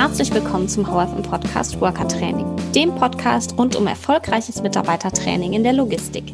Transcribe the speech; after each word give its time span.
Herzlich 0.00 0.32
willkommen 0.32 0.66
zum 0.66 0.86
HFM 0.86 1.20
Podcast 1.20 1.78
Worker 1.78 2.08
Training, 2.08 2.46
dem 2.74 2.94
Podcast 2.94 3.58
rund 3.58 3.76
um 3.76 3.86
erfolgreiches 3.86 4.62
Mitarbeitertraining 4.62 5.52
in 5.52 5.62
der 5.62 5.74
Logistik. 5.74 6.32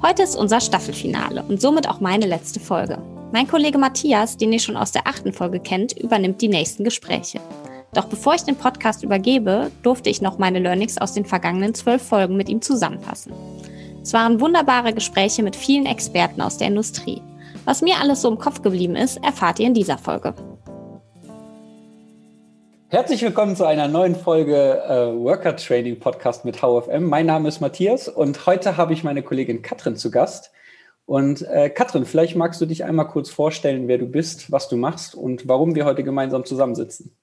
Heute 0.00 0.22
ist 0.22 0.36
unser 0.36 0.60
Staffelfinale 0.60 1.42
und 1.42 1.60
somit 1.60 1.88
auch 1.88 1.98
meine 1.98 2.26
letzte 2.26 2.60
Folge. 2.60 2.98
Mein 3.32 3.48
Kollege 3.48 3.78
Matthias, 3.78 4.36
den 4.36 4.52
ihr 4.52 4.60
schon 4.60 4.76
aus 4.76 4.92
der 4.92 5.08
achten 5.08 5.32
Folge 5.32 5.58
kennt, 5.58 5.98
übernimmt 5.98 6.40
die 6.40 6.46
nächsten 6.46 6.84
Gespräche. 6.84 7.40
Doch 7.94 8.04
bevor 8.04 8.36
ich 8.36 8.42
den 8.42 8.54
Podcast 8.54 9.02
übergebe, 9.02 9.72
durfte 9.82 10.08
ich 10.08 10.22
noch 10.22 10.38
meine 10.38 10.60
Learnings 10.60 10.96
aus 10.96 11.14
den 11.14 11.24
vergangenen 11.24 11.74
zwölf 11.74 12.00
Folgen 12.00 12.36
mit 12.36 12.48
ihm 12.48 12.62
zusammenfassen. 12.62 13.32
Es 14.04 14.12
waren 14.12 14.40
wunderbare 14.40 14.92
Gespräche 14.92 15.42
mit 15.42 15.56
vielen 15.56 15.86
Experten 15.86 16.40
aus 16.40 16.58
der 16.58 16.68
Industrie. 16.68 17.20
Was 17.64 17.82
mir 17.82 17.96
alles 18.00 18.22
so 18.22 18.30
im 18.30 18.38
Kopf 18.38 18.62
geblieben 18.62 18.94
ist, 18.94 19.16
erfahrt 19.24 19.58
ihr 19.58 19.66
in 19.66 19.74
dieser 19.74 19.98
Folge. 19.98 20.32
Herzlich 22.94 23.22
willkommen 23.22 23.56
zu 23.56 23.66
einer 23.66 23.88
neuen 23.88 24.14
Folge 24.14 24.54
äh, 24.54 25.12
Worker 25.18 25.56
Training 25.56 25.98
Podcast 25.98 26.44
mit 26.44 26.62
HFM. 26.62 27.02
Mein 27.02 27.26
Name 27.26 27.48
ist 27.48 27.60
Matthias 27.60 28.06
und 28.06 28.46
heute 28.46 28.76
habe 28.76 28.92
ich 28.92 29.02
meine 29.02 29.24
Kollegin 29.24 29.62
Katrin 29.62 29.96
zu 29.96 30.12
Gast. 30.12 30.52
Und 31.04 31.42
äh, 31.42 31.70
Katrin, 31.70 32.04
vielleicht 32.04 32.36
magst 32.36 32.60
du 32.60 32.66
dich 32.66 32.84
einmal 32.84 33.08
kurz 33.08 33.30
vorstellen, 33.30 33.88
wer 33.88 33.98
du 33.98 34.06
bist, 34.06 34.52
was 34.52 34.68
du 34.68 34.76
machst 34.76 35.16
und 35.16 35.48
warum 35.48 35.74
wir 35.74 35.86
heute 35.86 36.04
gemeinsam 36.04 36.44
zusammensitzen. 36.44 37.16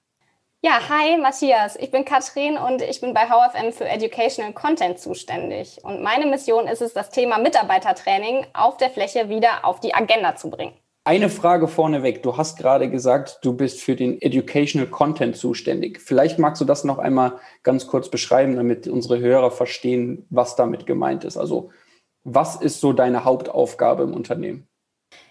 Ja, 0.60 0.90
hi 0.90 1.16
Matthias, 1.16 1.76
ich 1.76 1.90
bin 1.90 2.04
Katrin 2.04 2.58
und 2.58 2.82
ich 2.82 3.00
bin 3.00 3.14
bei 3.14 3.22
HFM 3.22 3.72
für 3.72 3.88
Educational 3.88 4.52
Content 4.52 4.98
zuständig. 4.98 5.78
Und 5.82 6.02
meine 6.02 6.26
Mission 6.26 6.68
ist 6.68 6.82
es, 6.82 6.92
das 6.92 7.08
Thema 7.08 7.38
Mitarbeitertraining 7.38 8.44
auf 8.52 8.76
der 8.76 8.90
Fläche 8.90 9.30
wieder 9.30 9.64
auf 9.64 9.80
die 9.80 9.94
Agenda 9.94 10.36
zu 10.36 10.50
bringen. 10.50 10.74
Eine 11.04 11.30
Frage 11.30 11.66
vorneweg. 11.66 12.22
Du 12.22 12.36
hast 12.36 12.58
gerade 12.58 12.88
gesagt, 12.88 13.40
du 13.42 13.54
bist 13.54 13.80
für 13.80 13.96
den 13.96 14.22
Educational 14.22 14.86
Content 14.86 15.36
zuständig. 15.36 16.00
Vielleicht 16.00 16.38
magst 16.38 16.60
du 16.60 16.64
das 16.64 16.84
noch 16.84 16.98
einmal 16.98 17.40
ganz 17.64 17.88
kurz 17.88 18.08
beschreiben, 18.08 18.54
damit 18.54 18.86
unsere 18.86 19.18
Hörer 19.18 19.50
verstehen, 19.50 20.24
was 20.30 20.54
damit 20.54 20.86
gemeint 20.86 21.24
ist. 21.24 21.36
Also, 21.36 21.70
was 22.22 22.54
ist 22.54 22.80
so 22.80 22.92
deine 22.92 23.24
Hauptaufgabe 23.24 24.04
im 24.04 24.14
Unternehmen? 24.14 24.68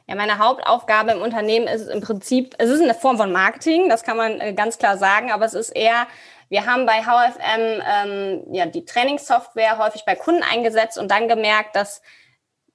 Ja, 0.07 0.15
meine 0.15 0.39
Hauptaufgabe 0.39 1.11
im 1.11 1.21
Unternehmen 1.21 1.67
ist 1.67 1.87
im 1.87 2.01
Prinzip, 2.01 2.53
es 2.57 2.69
ist 2.69 2.81
eine 2.81 2.93
Form 2.93 3.15
von 3.15 3.31
Marketing, 3.31 3.87
das 3.87 4.03
kann 4.03 4.17
man 4.17 4.41
äh, 4.41 4.53
ganz 4.53 4.77
klar 4.77 4.97
sagen, 4.97 5.31
aber 5.31 5.45
es 5.45 5.53
ist 5.53 5.69
eher, 5.69 6.05
wir 6.49 6.65
haben 6.65 6.85
bei 6.85 7.01
HFM 7.03 7.81
ähm, 7.89 8.43
ja, 8.51 8.65
die 8.65 8.83
Trainingssoftware 8.83 9.77
häufig 9.77 10.03
bei 10.05 10.15
Kunden 10.15 10.43
eingesetzt 10.43 10.97
und 10.97 11.09
dann 11.09 11.29
gemerkt, 11.29 11.77
dass 11.77 12.01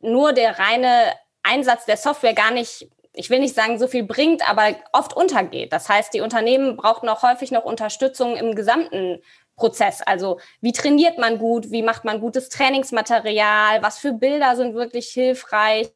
nur 0.01 0.33
der 0.33 0.59
reine 0.59 1.13
Einsatz 1.47 1.87
der 1.87 1.97
Software 1.97 2.35
gar 2.35 2.51
nicht, 2.51 2.89
ich 3.13 3.31
will 3.31 3.39
nicht 3.39 3.55
sagen, 3.55 3.79
so 3.79 3.87
viel 3.87 4.05
bringt, 4.05 4.49
aber 4.49 4.75
oft 4.93 5.15
untergeht. 5.17 5.73
Das 5.73 5.89
heißt, 5.89 6.13
die 6.13 6.21
Unternehmen 6.21 6.77
brauchen 6.77 7.09
auch 7.09 7.23
häufig 7.23 7.51
noch 7.51 7.65
Unterstützung 7.65 8.37
im 8.37 8.55
gesamten 8.55 9.21
Prozess. 9.57 10.03
Also 10.03 10.39
wie 10.61 10.73
trainiert 10.73 11.19
man 11.19 11.39
gut, 11.39 11.71
wie 11.71 11.83
macht 11.83 12.05
man 12.05 12.21
gutes 12.21 12.51
Trainingsmaterial, 12.51 13.83
was 13.83 13.99
für 13.99 14.13
Bilder 14.13 14.55
sind 14.55 14.75
wirklich 14.75 15.09
hilfreich, 15.09 15.89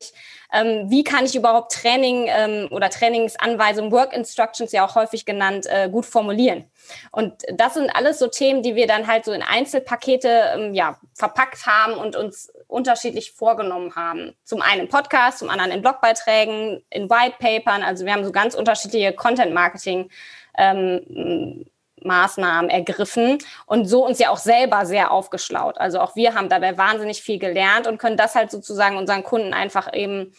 ähm, 0.52 0.86
wie 0.89 1.05
kann 1.05 1.27
ich 1.27 1.36
überhaupt 1.36 1.72
Training 1.72 2.27
ähm, 2.28 2.69
oder 2.70 2.91
Trainingsanweisungen, 2.91 3.92
Work 3.92 4.14
Instructions 4.14 4.72
ja 4.72 4.86
auch 4.86 4.94
häufig 4.94 5.27
genannt, 5.27 5.67
äh, 5.67 5.89
gut 5.91 6.06
formulieren. 6.06 6.64
Und 7.12 7.34
das 7.52 7.75
sind 7.75 7.94
alles 7.94 8.19
so 8.19 8.27
Themen, 8.27 8.62
die 8.62 8.75
wir 8.75 8.86
dann 8.86 9.06
halt 9.06 9.25
so 9.27 9.33
in 9.33 9.42
Einzelpakete 9.42 10.52
ähm, 10.55 10.74
ja, 10.74 10.98
verpackt 11.14 11.67
haben 11.67 11.92
und 11.95 12.17
uns 12.17 12.50
unterschiedlich 12.67 13.33
vorgenommen 13.33 13.95
haben. 13.95 14.34
Zum 14.45 14.62
einen 14.62 14.83
im 14.83 14.89
Podcast, 14.89 15.41
zum 15.41 15.50
anderen 15.50 15.70
in 15.70 15.83
Blogbeiträgen, 15.83 16.83
in 16.89 17.11
Whitepapern. 17.11 17.83
Also 17.83 18.06
wir 18.06 18.12
haben 18.12 18.24
so 18.24 18.33
ganz 18.33 18.55
unterschiedliche 18.55 19.12
Content-Marketing 19.12 20.08
ähm, 20.56 21.67
Maßnahmen 22.05 22.70
ergriffen 22.70 23.39
und 23.67 23.87
so 23.87 24.06
uns 24.06 24.19
ja 24.19 24.31
auch 24.31 24.39
selber 24.39 24.87
sehr 24.87 25.11
aufgeschlaut. 25.11 25.79
Also 25.79 26.01
auch 26.01 26.17
wir 26.17 26.34
haben 26.34 26.48
dabei 26.48 26.77
wahnsinnig 26.79 27.23
viel 27.23 27.39
gelernt 27.39 27.87
und 27.87 27.98
können 27.98 28.17
das 28.17 28.35
halt 28.35 28.51
sozusagen 28.51 28.97
unseren 28.97 29.23
Kunden 29.23 29.55
einfach 29.55 29.92
eben 29.92 30.33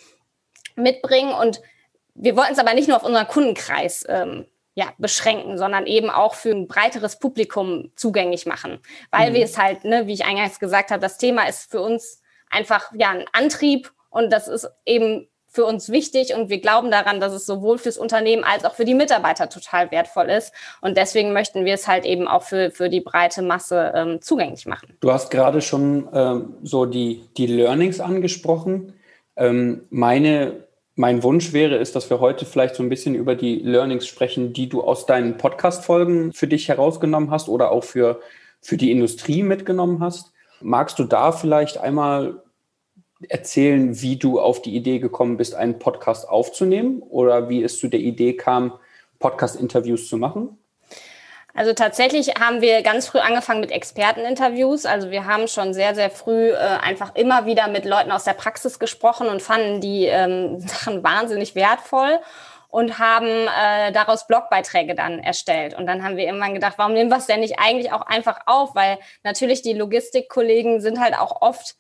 mitbringen. 0.76 1.34
Und 1.34 1.62
wir 2.14 2.36
wollten 2.36 2.54
es 2.54 2.60
aber 2.60 2.74
nicht 2.74 2.88
nur 2.88 2.98
auf 2.98 3.04
unseren 3.04 3.28
Kundenkreis 3.28 4.06
ähm, 4.08 4.46
ja, 4.74 4.94
beschränken, 4.98 5.58
sondern 5.58 5.86
eben 5.86 6.10
auch 6.10 6.36
für 6.36 6.52
ein 6.52 6.68
breiteres 6.68 7.20
Publikum 7.20 7.92
zugänglich 7.96 8.46
machen. 8.46 8.80
Weil 9.12 9.32
mhm. 9.32 9.36
wir 9.36 9.44
es 9.46 9.58
halt, 9.58 9.84
ne, 9.84 10.08
wie 10.08 10.14
ich 10.14 10.26
eingangs 10.26 10.60
gesagt 10.60 10.92
habe, 10.92 11.02
das 11.02 11.18
Thema 11.18 11.48
ist 11.48 11.70
für 11.70 11.82
uns 11.82 12.22
einfach 12.50 12.92
ja 12.94 13.10
ein 13.10 13.26
Antrieb 13.34 13.92
und 14.10 14.32
das 14.32 14.48
ist 14.48 14.70
eben 14.86 15.28
für 15.52 15.66
uns 15.66 15.90
wichtig 15.90 16.34
und 16.34 16.50
wir 16.50 16.62
glauben 16.62 16.92
daran, 16.92 17.20
dass 17.20 17.34
es 17.34 17.46
sowohl 17.46 17.78
fürs 17.78 17.98
Unternehmen 17.98 18.46
als 18.46 18.64
auch 18.64 18.74
für 18.74 18.86
die 18.86 18.94
Mitarbeiter 18.94 19.50
total 19.50 19.92
wertvoll 19.92 20.30
ist. 20.30 20.54
Und 20.80 20.96
deswegen 20.96 21.34
möchten 21.34 21.66
wir 21.66 21.74
es 21.74 21.90
halt 21.90 22.06
eben 22.06 22.26
auch 22.28 22.44
für, 22.44 22.72
für 22.72 22.90
die 22.90 23.02
breite 23.02 23.42
Masse 23.42 23.92
ähm, 23.94 24.22
zugänglich 24.22 24.66
machen. 24.66 24.96
Du 25.02 25.12
hast 25.12 25.30
gerade 25.30 25.62
schon 25.62 26.08
ähm, 26.14 26.54
so 26.64 26.86
die, 26.86 27.26
die 27.36 27.48
Learnings 27.48 28.00
angesprochen. 28.00 28.94
Ähm, 29.36 29.82
meine, 29.90 30.64
mein 30.96 31.22
Wunsch 31.22 31.52
wäre 31.52 31.76
es, 31.76 31.92
dass 31.92 32.10
wir 32.10 32.22
heute 32.22 32.46
vielleicht 32.46 32.76
so 32.76 32.84
ein 32.84 32.90
bisschen 32.90 33.14
über 33.14 33.36
die 33.36 33.56
Learnings 33.56 34.08
sprechen, 34.08 34.54
die 34.54 34.70
du 34.70 34.82
aus 34.82 35.06
deinen 35.06 35.38
Podcast-Folgen 35.38 36.32
für 36.32 36.48
dich 36.48 36.70
herausgenommen 36.70 37.30
hast 37.30 37.50
oder 37.50 37.72
auch 37.72 37.84
für, 37.84 38.22
für 38.62 38.78
die 38.78 38.90
Industrie 38.90 39.44
mitgenommen 39.44 40.00
hast. 40.00 40.32
Magst 40.62 40.98
du 40.98 41.04
da 41.04 41.34
vielleicht 41.34 41.78
einmal 41.78 42.42
erzählen, 43.30 44.02
wie 44.02 44.18
du 44.18 44.40
auf 44.40 44.62
die 44.62 44.76
Idee 44.76 45.00
gekommen 45.00 45.38
bist, 45.38 45.56
einen 45.56 45.80
Podcast 45.80 46.28
aufzunehmen 46.28 47.02
oder 47.02 47.50
wie 47.50 47.64
es 47.64 47.80
zu 47.80 47.88
der 47.88 48.00
Idee 48.00 48.34
kam, 48.34 48.74
Podcast-Interviews 49.20 50.08
zu 50.08 50.18
machen? 50.18 50.58
Also 51.54 51.74
tatsächlich 51.74 52.36
haben 52.40 52.62
wir 52.62 52.82
ganz 52.82 53.08
früh 53.08 53.20
angefangen 53.20 53.60
mit 53.60 53.72
Experteninterviews. 53.72 54.86
Also 54.86 55.12
wir 55.12 55.26
haben 55.26 55.48
schon 55.48 55.74
sehr, 55.74 55.96
sehr 55.96 56.10
früh 56.10 56.52
äh, 56.52 56.56
einfach 56.56 57.14
immer 57.16 57.46
wieder 57.46 57.68
mit 57.68 57.86
Leuten 57.86 58.12
aus 58.12 58.24
der 58.24 58.34
Praxis 58.34 58.80
gesprochen 58.80 59.28
und 59.28 59.42
fanden 59.42 59.82
die 59.82 60.06
ähm, 60.06 60.60
Sachen 60.68 61.04
wahnsinnig 61.04 61.56
wertvoll 61.56 62.20
und 62.70 63.00
haben 63.00 63.28
äh, 63.28 63.92
daraus 63.92 64.28
Blogbeiträge 64.28 64.96
dann 64.96 65.20
erstellt. 65.20 65.74
Und 65.74 65.88
dann 65.88 66.04
haben 66.04 66.16
wir 66.16 66.24
irgendwann 66.24 66.54
gedacht, 66.54 66.76
warum 66.78 66.94
nehmen 66.94 67.10
wir 67.10 67.18
es 67.18 67.26
denn 67.28 67.42
nicht 67.42 67.60
eigentlich 67.60 67.92
auch 67.92 68.04
einfach 68.04 68.40
auf? 68.46 68.74
Weil 68.74 68.98
natürlich 69.24 69.62
die 69.62 69.74
Logistikkollegen 69.74 70.80
sind 70.80 71.02
halt 71.02 71.20
auch 71.20 71.42
oft 71.42 71.76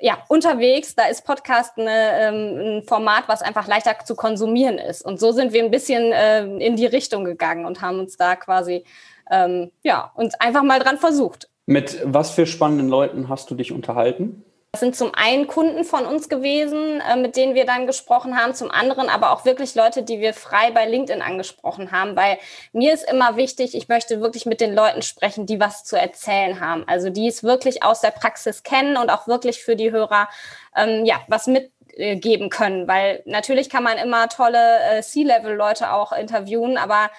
ja, 0.00 0.18
unterwegs, 0.28 0.94
da 0.94 1.04
ist 1.04 1.24
Podcast 1.24 1.78
eine, 1.78 1.90
ähm, 1.90 2.78
ein 2.78 2.82
Format, 2.84 3.24
was 3.26 3.42
einfach 3.42 3.68
leichter 3.68 3.96
zu 4.04 4.14
konsumieren 4.14 4.78
ist. 4.78 5.04
Und 5.04 5.20
so 5.20 5.32
sind 5.32 5.52
wir 5.52 5.62
ein 5.62 5.70
bisschen 5.70 6.12
äh, 6.12 6.44
in 6.44 6.76
die 6.76 6.86
Richtung 6.86 7.24
gegangen 7.24 7.66
und 7.66 7.82
haben 7.82 7.98
uns 7.98 8.16
da 8.16 8.36
quasi, 8.36 8.84
ähm, 9.30 9.70
ja, 9.82 10.10
uns 10.14 10.34
einfach 10.34 10.62
mal 10.62 10.78
dran 10.80 10.98
versucht. 10.98 11.48
Mit 11.66 12.00
was 12.04 12.30
für 12.30 12.46
spannenden 12.46 12.88
Leuten 12.88 13.28
hast 13.28 13.50
du 13.50 13.54
dich 13.54 13.72
unterhalten? 13.72 14.44
Das 14.72 14.78
sind 14.78 14.94
zum 14.94 15.12
einen 15.16 15.48
Kunden 15.48 15.82
von 15.82 16.06
uns 16.06 16.28
gewesen, 16.28 17.00
äh, 17.00 17.16
mit 17.16 17.34
denen 17.34 17.56
wir 17.56 17.66
dann 17.66 17.88
gesprochen 17.88 18.36
haben, 18.36 18.54
zum 18.54 18.70
anderen 18.70 19.08
aber 19.08 19.32
auch 19.32 19.44
wirklich 19.44 19.74
Leute, 19.74 20.04
die 20.04 20.20
wir 20.20 20.32
frei 20.32 20.70
bei 20.70 20.86
LinkedIn 20.86 21.22
angesprochen 21.22 21.90
haben, 21.90 22.14
weil 22.14 22.38
mir 22.72 22.94
ist 22.94 23.10
immer 23.10 23.36
wichtig, 23.36 23.74
ich 23.74 23.88
möchte 23.88 24.20
wirklich 24.20 24.46
mit 24.46 24.60
den 24.60 24.72
Leuten 24.72 25.02
sprechen, 25.02 25.44
die 25.44 25.58
was 25.58 25.82
zu 25.82 25.98
erzählen 25.98 26.60
haben, 26.60 26.84
also 26.86 27.10
die 27.10 27.26
es 27.26 27.42
wirklich 27.42 27.82
aus 27.82 28.00
der 28.00 28.12
Praxis 28.12 28.62
kennen 28.62 28.96
und 28.96 29.10
auch 29.10 29.26
wirklich 29.26 29.60
für 29.60 29.74
die 29.74 29.90
Hörer 29.90 30.28
ähm, 30.76 31.04
ja 31.04 31.20
was 31.26 31.48
mitgeben 31.48 32.48
können, 32.48 32.86
weil 32.86 33.22
natürlich 33.26 33.70
kann 33.70 33.82
man 33.82 33.98
immer 33.98 34.28
tolle 34.28 34.78
äh, 34.92 35.02
C-Level-Leute 35.02 35.92
auch 35.92 36.12
interviewen, 36.12 36.78
aber 36.78 37.10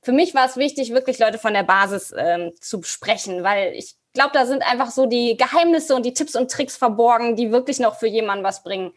für 0.00 0.12
mich 0.12 0.32
war 0.34 0.46
es 0.46 0.56
wichtig, 0.56 0.92
wirklich 0.92 1.18
Leute 1.18 1.38
von 1.38 1.54
der 1.54 1.64
Basis 1.64 2.14
ähm, 2.16 2.52
zu 2.60 2.84
sprechen, 2.84 3.42
weil 3.42 3.74
ich 3.74 3.96
glaube, 4.12 4.30
da 4.32 4.46
sind 4.46 4.62
einfach 4.62 4.90
so 4.90 5.06
die 5.06 5.36
Geheimnisse 5.36 5.94
und 5.94 6.04
die 6.04 6.14
Tipps 6.14 6.34
und 6.36 6.50
Tricks 6.50 6.76
verborgen, 6.76 7.36
die 7.36 7.52
wirklich 7.52 7.78
noch 7.78 7.98
für 7.98 8.08
jemanden 8.08 8.44
was 8.44 8.62
bringen. 8.62 8.92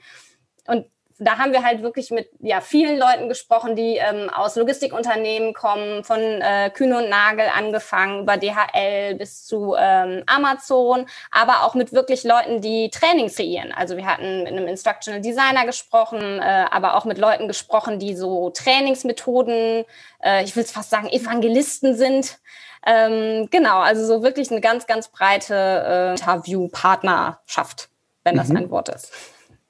Und 0.66 0.86
da 1.20 1.38
haben 1.38 1.52
wir 1.52 1.64
halt 1.64 1.82
wirklich 1.82 2.12
mit 2.12 2.30
ja, 2.40 2.62
vielen 2.62 2.98
Leuten 2.98 3.30
gesprochen, 3.30 3.76
die 3.76 3.98
ähm, 3.98 4.30
aus 4.30 4.56
Logistikunternehmen 4.56 5.54
kommen, 5.54 6.04
von 6.04 6.20
äh, 6.20 6.72
Kühne 6.74 6.98
und 6.98 7.10
Nagel 7.10 7.46
angefangen, 7.56 8.22
über 8.22 8.38
DHL 8.38 9.16
bis 9.16 9.46
zu 9.46 9.76
ähm, 9.78 10.24
Amazon, 10.26 11.06
aber 11.32 11.64
auch 11.64 11.76
mit 11.76 11.94
wirklich 11.94 12.24
Leuten, 12.24 12.62
die 12.62 12.90
Training 12.90 13.30
kreieren. 13.30 13.72
Also 13.72 13.98
wir 13.98 14.06
hatten 14.06 14.44
mit 14.44 14.54
einem 14.54 14.68
Instructional 14.68 15.22
Designer 15.22 15.66
gesprochen, 15.66 16.40
äh, 16.40 16.66
aber 16.72 16.96
auch 16.96 17.06
mit 17.06 17.18
Leuten 17.18 17.48
gesprochen, 17.48 18.00
die 18.00 18.16
so 18.16 18.50
Trainingsmethoden, 18.50 19.86
äh, 20.24 20.44
ich 20.44 20.56
will 20.56 20.64
es 20.64 20.72
fast 20.72 20.90
sagen, 20.90 21.10
Evangelisten 21.10 21.96
sind. 21.96 22.40
Ähm, 22.86 23.48
genau, 23.50 23.80
also 23.80 24.06
so 24.06 24.24
wirklich 24.24 24.52
eine 24.52 24.62
ganz, 24.62 24.88
ganz 24.88 25.08
breite 25.08 25.56
äh, 25.56 26.12
Interviewpartnerschaft, 26.12 27.90
wenn 28.24 28.36
das 28.36 28.50
mhm. 28.50 28.58
ein 28.58 28.70
Wort 28.72 28.90
ist. 28.90 29.12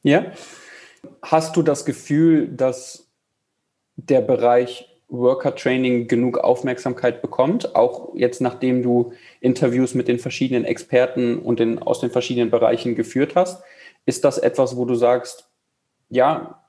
Ja. 0.02 0.26
Hast 1.22 1.56
du 1.56 1.62
das 1.62 1.86
Gefühl, 1.86 2.48
dass 2.48 3.08
der 3.96 4.22
Bereich 4.22 4.90
Worker 5.10 5.56
Training 5.56 6.08
genug 6.08 6.40
Aufmerksamkeit 6.40 7.22
bekommt, 7.22 7.76
auch 7.76 8.16
jetzt 8.16 8.42
nachdem 8.42 8.82
du 8.82 9.14
Interviews 9.42 9.94
mit 9.94 10.08
den 10.08 10.18
verschiedenen 10.18 10.66
Experten 10.66 11.38
und 11.38 11.60
den, 11.60 11.80
aus 11.80 12.00
den 12.00 12.10
verschiedenen 12.10 12.50
Bereichen 12.50 12.96
geführt 12.96 13.36
hast? 13.36 13.64
Ist 14.06 14.26
das 14.26 14.40
etwas, 14.40 14.76
wo 14.76 14.86
du 14.86 14.96
sagst, 14.96 15.50
ja, 16.10 16.64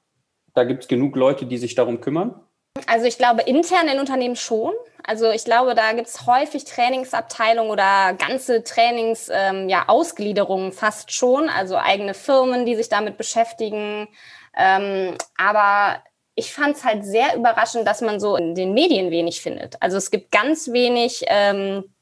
da 0.52 0.64
gibt 0.64 0.82
es 0.82 0.88
genug 0.88 1.17
Leute, 1.17 1.47
die 1.47 1.56
sich 1.56 1.75
darum 1.75 2.00
kümmern? 2.00 2.38
Also 2.87 3.06
ich 3.06 3.17
glaube 3.17 3.43
intern 3.43 3.88
in 3.88 3.99
Unternehmen 3.99 4.37
schon. 4.37 4.75
Also 5.06 5.30
ich 5.30 5.44
glaube, 5.44 5.74
da 5.74 5.92
gibt 5.92 6.08
es 6.08 6.26
häufig 6.26 6.64
Trainingsabteilungen 6.64 7.70
oder 7.70 8.14
ganze 8.14 8.64
Trainings, 8.64 9.30
ähm, 9.30 9.68
ja, 9.68 9.84
Ausgliederungen 9.88 10.72
fast 10.72 11.12
schon, 11.12 11.50
also 11.50 11.76
eigene 11.76 12.14
Firmen, 12.14 12.64
die 12.64 12.74
sich 12.74 12.88
damit 12.88 13.18
beschäftigen. 13.18 14.08
Ähm, 14.56 15.16
aber 15.36 16.02
ich 16.34 16.52
fand 16.52 16.76
es 16.76 16.84
halt 16.84 17.04
sehr 17.04 17.36
überraschend, 17.36 17.86
dass 17.86 18.00
man 18.00 18.18
so 18.18 18.36
in 18.36 18.54
den 18.54 18.72
Medien 18.72 19.10
wenig 19.10 19.42
findet. 19.42 19.80
Also 19.80 19.98
es 19.98 20.10
gibt 20.10 20.32
ganz 20.32 20.72
wenig 20.72 21.24
ähm, 21.28 21.94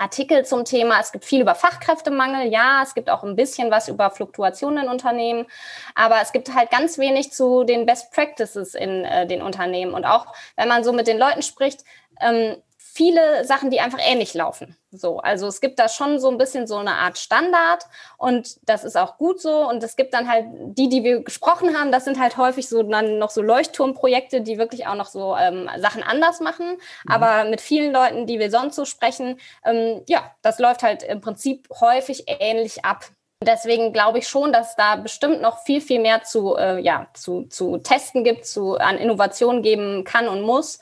Artikel 0.00 0.44
zum 0.44 0.64
Thema. 0.64 0.98
Es 1.00 1.12
gibt 1.12 1.24
viel 1.24 1.40
über 1.40 1.54
Fachkräftemangel. 1.54 2.50
Ja, 2.50 2.82
es 2.82 2.94
gibt 2.94 3.10
auch 3.10 3.22
ein 3.22 3.36
bisschen 3.36 3.70
was 3.70 3.88
über 3.88 4.10
Fluktuationen 4.10 4.84
in 4.84 4.90
Unternehmen. 4.90 5.46
Aber 5.94 6.20
es 6.22 6.32
gibt 6.32 6.54
halt 6.54 6.70
ganz 6.70 6.98
wenig 6.98 7.32
zu 7.32 7.64
den 7.64 7.86
Best 7.86 8.10
Practices 8.12 8.74
in 8.74 9.04
äh, 9.04 9.26
den 9.26 9.42
Unternehmen. 9.42 9.92
Und 9.92 10.04
auch 10.04 10.26
wenn 10.56 10.68
man 10.68 10.84
so 10.84 10.92
mit 10.92 11.06
den 11.06 11.18
Leuten 11.18 11.42
spricht, 11.42 11.84
ähm, 12.20 12.56
viele 13.00 13.46
Sachen, 13.46 13.70
die 13.70 13.80
einfach 13.80 13.98
ähnlich 13.98 14.34
laufen. 14.34 14.76
So, 14.90 15.20
also 15.20 15.46
es 15.46 15.62
gibt 15.62 15.78
da 15.78 15.88
schon 15.88 16.20
so 16.20 16.30
ein 16.30 16.36
bisschen 16.36 16.66
so 16.66 16.76
eine 16.76 16.96
Art 16.96 17.16
Standard 17.16 17.86
und 18.18 18.58
das 18.68 18.84
ist 18.84 18.94
auch 18.94 19.16
gut 19.16 19.40
so. 19.40 19.66
Und 19.66 19.82
es 19.82 19.96
gibt 19.96 20.12
dann 20.12 20.28
halt 20.30 20.44
die, 20.50 20.90
die 20.90 21.02
wir 21.02 21.22
gesprochen 21.22 21.78
haben, 21.78 21.92
das 21.92 22.04
sind 22.04 22.20
halt 22.20 22.36
häufig 22.36 22.68
so 22.68 22.82
dann 22.82 23.16
noch 23.18 23.30
so 23.30 23.40
Leuchtturmprojekte, 23.40 24.42
die 24.42 24.58
wirklich 24.58 24.86
auch 24.86 24.96
noch 24.96 25.06
so 25.06 25.34
ähm, 25.34 25.70
Sachen 25.78 26.02
anders 26.02 26.40
machen. 26.40 26.72
Mhm. 26.72 27.10
Aber 27.10 27.44
mit 27.48 27.62
vielen 27.62 27.90
Leuten, 27.90 28.26
die 28.26 28.38
wir 28.38 28.50
sonst 28.50 28.76
so 28.76 28.84
sprechen, 28.84 29.40
ähm, 29.64 30.02
ja, 30.06 30.34
das 30.42 30.58
läuft 30.58 30.82
halt 30.82 31.02
im 31.02 31.22
Prinzip 31.22 31.70
häufig 31.80 32.24
ähnlich 32.26 32.84
ab. 32.84 33.06
Deswegen 33.42 33.94
glaube 33.94 34.18
ich 34.18 34.28
schon, 34.28 34.52
dass 34.52 34.76
da 34.76 34.96
bestimmt 34.96 35.40
noch 35.40 35.62
viel, 35.62 35.80
viel 35.80 36.00
mehr 36.00 36.22
zu, 36.22 36.56
äh, 36.56 36.78
ja, 36.80 37.06
zu, 37.14 37.44
zu 37.44 37.78
testen 37.78 38.24
gibt, 38.24 38.44
zu, 38.44 38.74
an 38.74 38.98
Innovationen 38.98 39.62
geben 39.62 40.04
kann 40.04 40.28
und 40.28 40.42
muss. 40.42 40.80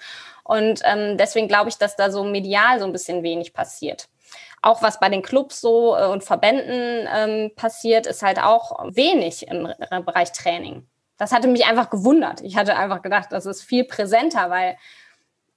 Und 0.49 0.81
ähm, 0.85 1.19
deswegen 1.19 1.47
glaube 1.47 1.69
ich, 1.69 1.77
dass 1.77 1.95
da 1.95 2.11
so 2.11 2.25
medial 2.25 2.79
so 2.81 2.87
ein 2.87 2.93
bisschen 2.93 3.23
wenig 3.23 3.53
passiert. 3.53 4.09
Auch 4.62 4.81
was 4.81 4.99
bei 4.99 5.11
den 5.11 5.21
Clubs 5.21 5.61
so 5.61 5.95
äh, 5.95 6.06
und 6.06 6.25
Verbänden 6.25 7.06
ähm, 7.15 7.50
passiert, 7.55 8.06
ist 8.06 8.23
halt 8.23 8.39
auch 8.43 8.83
wenig 8.95 9.47
im 9.47 9.69
Bereich 10.06 10.33
Training. 10.33 10.87
Das 11.19 11.33
hatte 11.33 11.49
mich 11.49 11.67
einfach 11.67 11.91
gewundert. 11.91 12.41
Ich 12.41 12.56
hatte 12.56 12.77
einfach 12.77 13.03
gedacht, 13.03 13.29
das 13.31 13.45
ist 13.45 13.62
viel 13.62 13.85
präsenter, 13.85 14.49
weil, 14.49 14.79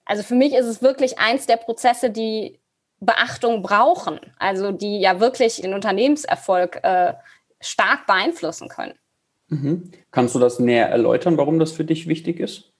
also 0.03 0.23
für 0.23 0.35
mich 0.35 0.53
ist 0.53 0.65
es 0.65 0.81
wirklich 0.81 1.19
eins 1.19 1.47
der 1.47 1.55
Prozesse, 1.55 2.09
die 2.09 2.59
Beachtung 2.99 3.61
brauchen, 3.61 4.19
also 4.39 4.73
die 4.73 4.99
ja 4.99 5.21
wirklich 5.21 5.61
den 5.61 5.73
Unternehmenserfolg 5.73 6.83
äh, 6.83 7.13
stark 7.61 8.07
beeinflussen 8.07 8.67
können. 8.67 8.99
Mhm. 9.47 9.91
Kannst 10.11 10.35
du 10.35 10.39
das 10.39 10.59
näher 10.59 10.89
erläutern, 10.89 11.37
warum 11.37 11.59
das 11.59 11.71
für 11.71 11.85
dich 11.85 12.07
wichtig 12.09 12.41
ist? 12.41 12.70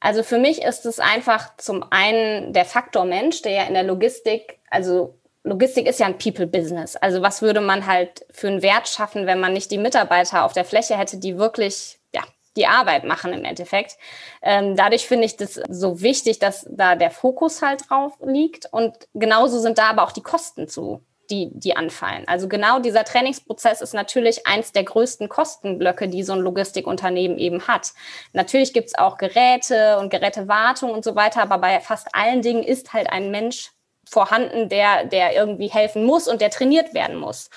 Also 0.00 0.22
für 0.22 0.38
mich 0.38 0.62
ist 0.62 0.86
es 0.86 0.98
einfach 0.98 1.56
zum 1.58 1.84
einen 1.90 2.52
der 2.52 2.64
Faktor 2.64 3.04
Mensch, 3.04 3.42
der 3.42 3.52
ja 3.52 3.62
in 3.64 3.74
der 3.74 3.82
Logistik, 3.82 4.58
also 4.70 5.14
Logistik 5.42 5.86
ist 5.86 6.00
ja 6.00 6.06
ein 6.06 6.18
People-Business. 6.18 6.96
Also 6.96 7.22
was 7.22 7.42
würde 7.42 7.60
man 7.60 7.86
halt 7.86 8.26
für 8.30 8.48
einen 8.48 8.62
Wert 8.62 8.88
schaffen, 8.88 9.26
wenn 9.26 9.40
man 9.40 9.52
nicht 9.52 9.70
die 9.70 9.78
Mitarbeiter 9.78 10.44
auf 10.44 10.52
der 10.52 10.64
Fläche 10.64 10.96
hätte, 10.98 11.18
die 11.18 11.38
wirklich 11.38 11.98
ja, 12.14 12.22
die 12.56 12.66
Arbeit 12.66 13.04
machen 13.04 13.32
im 13.32 13.44
Endeffekt. 13.44 13.96
Ähm, 14.42 14.76
dadurch 14.76 15.06
finde 15.06 15.26
ich 15.26 15.36
das 15.36 15.54
so 15.54 16.00
wichtig, 16.02 16.38
dass 16.38 16.66
da 16.70 16.94
der 16.94 17.10
Fokus 17.10 17.62
halt 17.62 17.88
drauf 17.88 18.12
liegt. 18.22 18.66
Und 18.72 18.94
genauso 19.14 19.58
sind 19.58 19.78
da 19.78 19.90
aber 19.90 20.02
auch 20.02 20.12
die 20.12 20.22
Kosten 20.22 20.68
zu 20.68 21.02
die, 21.30 21.50
die 21.52 21.76
anfallen. 21.76 22.24
Also 22.26 22.48
genau 22.48 22.80
dieser 22.80 23.04
Trainingsprozess 23.04 23.80
ist 23.80 23.94
natürlich 23.94 24.46
eins 24.46 24.72
der 24.72 24.84
größten 24.84 25.28
Kostenblöcke, 25.28 26.08
die 26.08 26.22
so 26.22 26.32
ein 26.32 26.40
Logistikunternehmen 26.40 27.38
eben 27.38 27.66
hat. 27.66 27.92
Natürlich 28.32 28.72
gibt 28.72 28.88
es 28.88 28.98
auch 28.98 29.16
Geräte 29.16 29.98
und 29.98 30.10
Gerätewartung 30.10 30.90
und 30.90 31.04
so 31.04 31.14
weiter, 31.14 31.42
aber 31.42 31.58
bei 31.58 31.80
fast 31.80 32.14
allen 32.14 32.42
Dingen 32.42 32.62
ist 32.62 32.92
halt 32.92 33.10
ein 33.10 33.30
Mensch 33.30 33.72
vorhanden, 34.08 34.68
der, 34.68 35.04
der 35.04 35.34
irgendwie 35.34 35.68
helfen 35.68 36.04
muss 36.04 36.26
und 36.26 36.40
der 36.40 36.50
trainiert 36.50 36.94
werden 36.94 37.16
muss. 37.16 37.48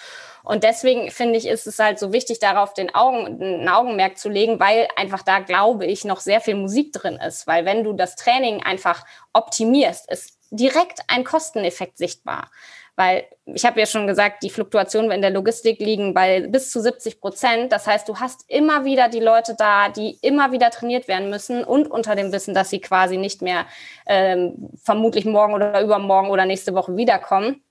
Und 0.44 0.64
deswegen 0.64 1.10
finde 1.10 1.38
ich, 1.38 1.48
ist 1.48 1.68
es 1.68 1.80
halt 1.80 1.98
so 1.98 2.12
wichtig, 2.12 2.40
darauf 2.40 2.74
den 2.74 2.94
Augen, 2.94 3.42
ein 3.42 3.70
Augenmerk 3.70 4.18
zu 4.18 4.28
legen, 4.28 4.60
weil 4.60 4.90
einfach 4.98 5.24
da, 5.24 5.40
glaube 5.40 5.86
ich, 5.86 6.04
noch 6.04 6.20
sehr 6.20 6.42
viel 6.42 6.56
Musik 6.56 6.92
drin 6.92 7.16
ist. 7.16 7.48
Weil 7.48 7.64
wenn 7.66 7.86
du 7.86 7.94
das 7.94 8.18
Training 8.18 8.62
einfach 8.62 9.06
optimierst, 9.32 10.12
ist 10.12 10.38
direkt 10.52 11.00
ein 11.08 11.24
Kosteneffekt 11.24 11.98
sichtbar. 11.98 12.52
Weil 12.96 13.26
ich 13.46 13.66
habe 13.66 13.80
ja 13.80 13.86
schon 13.86 14.06
gesagt, 14.06 14.44
die 14.44 14.50
Fluktuationen 14.50 15.12
in 15.12 15.22
der 15.22 15.32
Logistik 15.32 15.80
liegen 15.80 16.14
bei 16.14 16.48
bis 16.48 16.72
zu 16.72 16.80
70 16.80 17.20
Prozent. 17.20 17.72
Das 17.72 17.88
heißt, 17.88 18.08
du 18.08 18.20
hast 18.20 18.46
immer 18.48 18.86
wieder 18.86 19.10
die 19.10 19.20
Leute 19.20 19.56
da, 19.58 19.90
die 19.90 20.18
immer 20.22 20.52
wieder 20.52 20.70
trainiert 20.70 21.08
werden 21.08 21.30
müssen 21.30 21.64
und 21.64 21.90
unter 21.90 22.16
dem 22.16 22.32
Wissen, 22.32 22.54
dass 22.54 22.70
sie 22.70 22.80
quasi 22.80 23.18
nicht 23.18 23.42
mehr 23.42 23.66
ähm, 24.06 24.70
vermutlich 24.84 25.26
morgen 25.26 25.54
oder 25.54 25.82
übermorgen 25.82 26.30
oder 26.30 26.46
nächste 26.46 26.76
Woche 26.76 26.96
wiederkommen. 26.96 27.64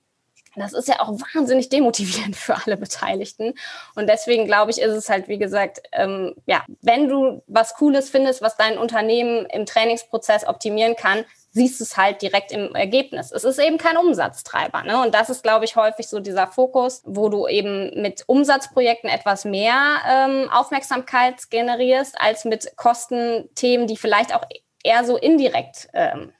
Das 0.55 0.73
ist 0.73 0.87
ja 0.87 0.99
auch 0.99 1.09
wahnsinnig 1.33 1.69
demotivierend 1.69 2.35
für 2.35 2.55
alle 2.63 2.77
Beteiligten. 2.77 3.53
Und 3.95 4.07
deswegen 4.07 4.45
glaube 4.45 4.71
ich, 4.71 4.81
ist 4.81 4.93
es 4.93 5.09
halt, 5.09 5.27
wie 5.27 5.39
gesagt, 5.39 5.81
ähm, 5.93 6.35
ja, 6.45 6.63
wenn 6.81 7.07
du 7.07 7.41
was 7.47 7.73
Cooles 7.75 8.09
findest, 8.09 8.41
was 8.41 8.57
dein 8.57 8.77
Unternehmen 8.77 9.45
im 9.47 9.65
Trainingsprozess 9.65 10.45
optimieren 10.45 10.95
kann, 10.95 11.25
siehst 11.53 11.79
es 11.81 11.97
halt 11.97 12.21
direkt 12.21 12.51
im 12.51 12.73
Ergebnis. 12.75 13.31
Es 13.31 13.43
ist 13.43 13.59
eben 13.59 13.77
kein 13.77 13.97
Umsatztreiber. 13.97 14.83
Ne? 14.83 15.01
Und 15.01 15.13
das 15.13 15.29
ist, 15.29 15.43
glaube 15.43 15.65
ich, 15.65 15.75
häufig 15.75 16.07
so 16.07 16.19
dieser 16.19 16.47
Fokus, 16.47 17.03
wo 17.05 17.29
du 17.29 17.47
eben 17.47 18.01
mit 18.01 18.23
Umsatzprojekten 18.25 19.09
etwas 19.09 19.45
mehr 19.45 19.97
ähm, 20.09 20.49
Aufmerksamkeit 20.51 21.49
generierst, 21.51 22.19
als 22.19 22.43
mit 22.43 22.75
Kostenthemen, 22.75 23.87
die 23.87 23.97
vielleicht 23.97 24.35
auch 24.35 24.43
eher 24.83 25.05
so 25.05 25.15
indirekt 25.15 25.87
ähm, 25.93 26.33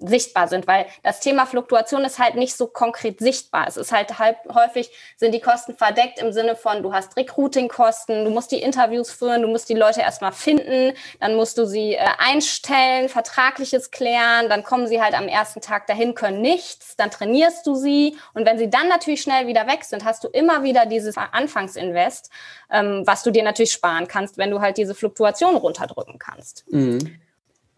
sichtbar 0.00 0.48
sind, 0.48 0.66
weil 0.66 0.86
das 1.02 1.20
Thema 1.20 1.46
Fluktuation 1.46 2.04
ist 2.04 2.18
halt 2.18 2.34
nicht 2.34 2.56
so 2.56 2.66
konkret 2.66 3.20
sichtbar. 3.20 3.66
Es 3.68 3.76
ist 3.76 3.92
halt 3.92 4.18
halb 4.18 4.38
häufig 4.52 4.90
sind 5.16 5.32
die 5.32 5.40
Kosten 5.40 5.76
verdeckt 5.76 6.18
im 6.18 6.32
Sinne 6.32 6.56
von, 6.56 6.82
du 6.82 6.92
hast 6.92 7.16
Recruiting-Kosten, 7.16 8.24
du 8.24 8.30
musst 8.30 8.50
die 8.50 8.62
Interviews 8.62 9.10
führen, 9.10 9.42
du 9.42 9.48
musst 9.48 9.68
die 9.68 9.74
Leute 9.74 10.00
erstmal 10.00 10.32
finden, 10.32 10.94
dann 11.20 11.34
musst 11.34 11.58
du 11.58 11.66
sie 11.66 11.94
äh, 11.94 12.06
einstellen, 12.18 13.08
Vertragliches 13.08 13.90
klären, 13.90 14.48
dann 14.48 14.64
kommen 14.64 14.86
sie 14.86 15.02
halt 15.02 15.14
am 15.14 15.28
ersten 15.28 15.60
Tag 15.60 15.86
dahin, 15.86 16.14
können 16.14 16.40
nichts, 16.40 16.96
dann 16.96 17.10
trainierst 17.10 17.66
du 17.66 17.74
sie 17.74 18.16
und 18.34 18.46
wenn 18.46 18.58
sie 18.58 18.70
dann 18.70 18.88
natürlich 18.88 19.20
schnell 19.20 19.46
wieder 19.46 19.66
weg 19.66 19.84
sind, 19.84 20.04
hast 20.04 20.24
du 20.24 20.28
immer 20.28 20.62
wieder 20.62 20.86
dieses 20.86 21.16
Anfangsinvest, 21.16 22.30
ähm, 22.70 23.02
was 23.06 23.22
du 23.22 23.30
dir 23.30 23.42
natürlich 23.42 23.72
sparen 23.72 24.08
kannst, 24.08 24.38
wenn 24.38 24.50
du 24.50 24.60
halt 24.60 24.78
diese 24.78 24.94
Fluktuation 24.94 25.56
runterdrücken 25.56 26.18
kannst. 26.18 26.64
Mhm. 26.70 27.20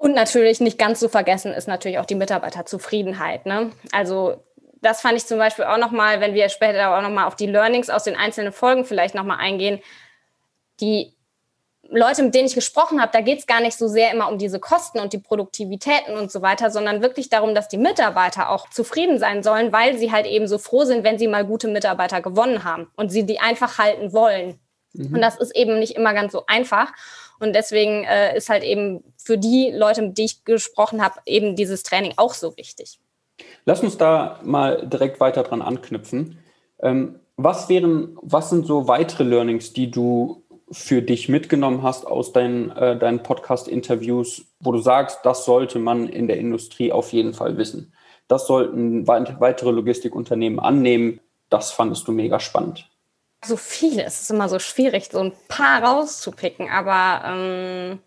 Und 0.03 0.17
natürlich 0.17 0.59
nicht 0.59 0.81
ganz 0.81 0.99
zu 0.99 1.09
vergessen 1.09 1.53
ist 1.53 1.69
natürlich 1.69 2.01
auch 2.01 2.07
die 2.07 2.17
Mitarbeiterzufriedenheit. 2.17 3.47
Ne? 3.47 3.71
Also 3.93 4.43
das 4.81 5.01
fand 5.01 5.17
ich 5.17 5.27
zum 5.27 5.39
Beispiel 5.39 5.65
auch 5.65 5.79
nochmal, 5.79 6.21
wenn 6.21 6.35
wir 6.35 6.49
später 6.49 6.99
auch 6.99 7.03
nochmal 7.03 7.29
auf 7.29 7.37
die 7.37 7.47
Learnings 7.47 7.89
aus 7.89 8.03
den 8.03 8.17
einzelnen 8.17 8.53
Folgen 8.53 8.85
vielleicht 8.85 9.15
nochmal 9.15 9.39
eingehen. 9.39 9.79
Die 10.81 11.15
Leute, 11.89 12.25
mit 12.25 12.35
denen 12.35 12.49
ich 12.49 12.56
gesprochen 12.56 13.01
habe, 13.01 13.13
da 13.13 13.21
geht 13.21 13.39
es 13.39 13.47
gar 13.47 13.61
nicht 13.61 13.79
so 13.79 13.87
sehr 13.87 14.11
immer 14.11 14.29
um 14.29 14.39
diese 14.39 14.59
Kosten 14.59 14.99
und 14.99 15.13
die 15.13 15.19
Produktivitäten 15.19 16.17
und 16.17 16.32
so 16.32 16.43
weiter, 16.43 16.73
sondern 16.73 17.01
wirklich 17.01 17.29
darum, 17.29 17.55
dass 17.55 17.69
die 17.69 17.79
Mitarbeiter 17.79 18.51
auch 18.51 18.69
zufrieden 18.71 19.21
sein 19.21 19.44
sollen, 19.44 19.73
weil 19.73 19.97
sie 19.99 20.11
halt 20.11 20.27
eben 20.27 20.49
so 20.49 20.59
froh 20.59 20.82
sind, 20.82 21.05
wenn 21.05 21.21
sie 21.21 21.29
mal 21.29 21.47
gute 21.47 21.69
Mitarbeiter 21.69 22.21
gewonnen 22.21 22.65
haben 22.65 22.91
und 22.97 23.11
sie 23.11 23.25
die 23.25 23.39
einfach 23.39 23.79
halten 23.79 24.13
wollen. 24.13 24.59
Mhm. 24.94 25.15
Und 25.15 25.21
das 25.21 25.37
ist 25.37 25.55
eben 25.55 25.79
nicht 25.79 25.94
immer 25.94 26.13
ganz 26.13 26.32
so 26.32 26.43
einfach. 26.49 26.93
Und 27.43 27.55
deswegen 27.56 28.05
äh, 28.05 28.37
ist 28.37 28.49
halt 28.49 28.63
eben 28.63 29.03
für 29.17 29.37
die 29.37 29.72
Leute, 29.75 30.01
mit 30.01 30.17
denen 30.17 30.27
ich 30.27 30.44
gesprochen 30.44 31.03
habe, 31.03 31.17
eben 31.27 31.56
dieses 31.56 31.82
Training 31.82 32.13
auch 32.17 32.34
so 32.34 32.56
wichtig. 32.56 33.01
Lass 33.65 33.82
uns 33.82 33.99
da 33.99 34.39
mal 34.44 34.87
direkt 34.87 35.19
weiter 35.19 35.43
dran 35.43 35.61
anknüpfen. 35.61 36.39
Ähm, 36.81 37.19
was 37.37 37.69
wären, 37.69 38.17
was 38.22 38.51
sind 38.51 38.65
so 38.65 38.87
weitere 38.87 39.25
Learnings, 39.25 39.72
die 39.72 39.91
du 39.91 40.44
für 40.70 41.03
dich 41.03 41.29
mitgenommen 41.29 41.82
hast 41.82 42.06
aus 42.06 42.32
deinen, 42.32 42.70
äh, 42.70 42.96
deinen 42.96 43.25
Podcast-Interviews, 43.25 44.44
wo 44.61 44.70
du 44.70 44.79
sagst, 44.79 45.19
das 45.25 45.44
sollte 45.44 45.81
man 45.81 46.08
in 46.08 46.29
der 46.29 46.39
Industrie 46.39 46.93
auf 46.93 47.13
jeden 47.13 47.34
Fall 47.34 47.56
wissen? 47.58 47.93
Das 48.29 48.46
sollten 48.46 49.08
weitere 49.08 49.72
Logistikunternehmen 49.72 50.61
annehmen. 50.61 51.19
Das 51.51 51.72
fandest 51.72 52.06
du 52.06 52.13
mega 52.13 52.39
spannend 52.39 52.89
so 53.44 53.56
viele. 53.56 54.05
Es 54.05 54.22
ist 54.22 54.31
immer 54.31 54.49
so 54.49 54.58
schwierig, 54.58 55.08
so 55.11 55.20
ein 55.20 55.32
paar 55.49 55.82
rauszupicken. 55.82 56.70
Aber 56.70 57.22
ähm, 57.27 58.01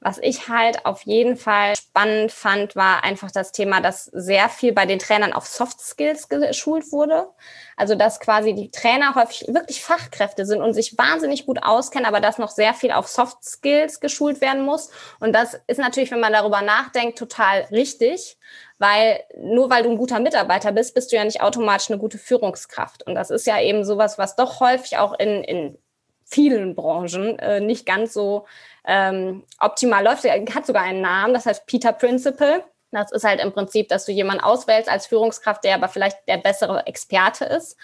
was 0.00 0.18
ich 0.18 0.48
halt 0.48 0.86
auf 0.86 1.02
jeden 1.02 1.36
Fall 1.36 1.74
spannend 1.76 2.32
fand, 2.32 2.74
war 2.74 3.04
einfach 3.04 3.30
das 3.30 3.52
Thema, 3.52 3.82
dass 3.82 4.06
sehr 4.06 4.48
viel 4.48 4.72
bei 4.72 4.86
den 4.86 4.98
Trainern 4.98 5.34
auf 5.34 5.46
Soft 5.46 5.80
Skills 5.80 6.30
geschult 6.30 6.90
wurde. 6.90 7.28
Also 7.76 7.94
dass 7.94 8.18
quasi 8.18 8.54
die 8.54 8.70
Trainer 8.70 9.14
häufig 9.14 9.46
wirklich 9.48 9.82
Fachkräfte 9.82 10.46
sind 10.46 10.62
und 10.62 10.72
sich 10.72 10.96
wahnsinnig 10.96 11.44
gut 11.44 11.62
auskennen, 11.62 12.06
aber 12.06 12.20
dass 12.20 12.38
noch 12.38 12.50
sehr 12.50 12.72
viel 12.72 12.92
auf 12.92 13.08
Soft 13.08 13.44
Skills 13.44 14.00
geschult 14.00 14.40
werden 14.40 14.64
muss. 14.64 14.90
Und 15.20 15.34
das 15.34 15.60
ist 15.66 15.78
natürlich, 15.78 16.10
wenn 16.10 16.20
man 16.20 16.32
darüber 16.32 16.62
nachdenkt, 16.62 17.18
total 17.18 17.66
richtig 17.70 18.38
weil 18.80 19.22
nur 19.36 19.68
weil 19.68 19.82
du 19.82 19.90
ein 19.90 19.98
guter 19.98 20.18
Mitarbeiter 20.20 20.72
bist, 20.72 20.94
bist 20.94 21.12
du 21.12 21.16
ja 21.16 21.24
nicht 21.24 21.42
automatisch 21.42 21.90
eine 21.90 21.98
gute 21.98 22.16
Führungskraft. 22.16 23.06
Und 23.06 23.14
das 23.14 23.30
ist 23.30 23.46
ja 23.46 23.60
eben 23.60 23.84
sowas, 23.84 24.16
was 24.16 24.36
doch 24.36 24.58
häufig 24.60 24.96
auch 24.96 25.12
in, 25.18 25.44
in 25.44 25.78
vielen 26.24 26.74
Branchen 26.74 27.38
äh, 27.38 27.60
nicht 27.60 27.84
ganz 27.84 28.14
so 28.14 28.46
ähm, 28.86 29.44
optimal 29.60 30.02
läuft. 30.02 30.24
Er 30.24 30.42
hat 30.54 30.64
sogar 30.64 30.82
einen 30.82 31.02
Namen, 31.02 31.34
das 31.34 31.44
heißt 31.44 31.66
Peter 31.66 31.92
Principle. 31.92 32.64
Das 32.90 33.12
ist 33.12 33.24
halt 33.24 33.40
im 33.40 33.52
Prinzip, 33.52 33.88
dass 33.88 34.06
du 34.06 34.12
jemanden 34.12 34.42
auswählst 34.42 34.88
als 34.88 35.06
Führungskraft, 35.06 35.62
der 35.62 35.74
aber 35.74 35.88
vielleicht 35.88 36.16
der 36.26 36.38
bessere 36.38 36.86
Experte 36.86 37.44
ist. 37.44 37.76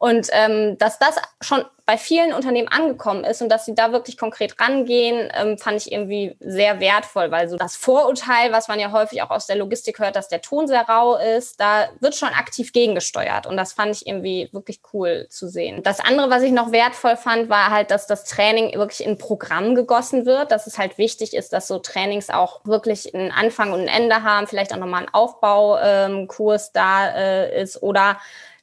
Und 0.00 0.28
ähm, 0.32 0.78
dass 0.78 0.98
das 0.98 1.16
schon 1.42 1.62
bei 1.84 1.98
vielen 1.98 2.32
Unternehmen 2.32 2.68
angekommen 2.68 3.22
ist 3.22 3.42
und 3.42 3.50
dass 3.50 3.66
sie 3.66 3.74
da 3.74 3.92
wirklich 3.92 4.16
konkret 4.16 4.58
rangehen, 4.58 5.30
ähm, 5.34 5.58
fand 5.58 5.76
ich 5.76 5.92
irgendwie 5.92 6.36
sehr 6.40 6.80
wertvoll, 6.80 7.30
weil 7.30 7.50
so 7.50 7.58
das 7.58 7.76
Vorurteil, 7.76 8.50
was 8.50 8.68
man 8.68 8.80
ja 8.80 8.92
häufig 8.92 9.20
auch 9.20 9.28
aus 9.28 9.46
der 9.46 9.56
Logistik 9.56 9.98
hört, 9.98 10.16
dass 10.16 10.28
der 10.28 10.40
Ton 10.40 10.66
sehr 10.68 10.88
rau 10.88 11.16
ist, 11.16 11.60
da 11.60 11.88
wird 12.00 12.14
schon 12.14 12.30
aktiv 12.30 12.72
gegengesteuert. 12.72 13.46
Und 13.46 13.58
das 13.58 13.74
fand 13.74 13.94
ich 13.94 14.06
irgendwie 14.06 14.48
wirklich 14.52 14.80
cool 14.94 15.26
zu 15.28 15.48
sehen. 15.48 15.82
Das 15.82 16.00
andere, 16.00 16.30
was 16.30 16.44
ich 16.44 16.52
noch 16.52 16.72
wertvoll 16.72 17.18
fand, 17.18 17.50
war 17.50 17.68
halt, 17.68 17.90
dass 17.90 18.06
das 18.06 18.24
Training 18.24 18.72
wirklich 18.78 19.04
in 19.04 19.18
Programm 19.18 19.74
gegossen 19.74 20.24
wird, 20.24 20.50
dass 20.50 20.66
es 20.66 20.78
halt 20.78 20.96
wichtig 20.96 21.34
ist, 21.34 21.52
dass 21.52 21.68
so 21.68 21.78
Trainings 21.78 22.30
auch 22.30 22.64
wirklich 22.64 23.14
einen 23.14 23.32
Anfang 23.32 23.74
und 23.74 23.80
ein 23.80 23.88
Ende 23.88 24.22
haben, 24.22 24.46
vielleicht 24.46 24.72
auch 24.72 24.78
nochmal 24.78 25.02
ein 25.02 25.12
Aufbaukurs 25.12 26.66
ähm, 26.68 26.70
da 26.72 27.08
äh, 27.10 27.62
ist 27.62 27.82
oder 27.82 28.16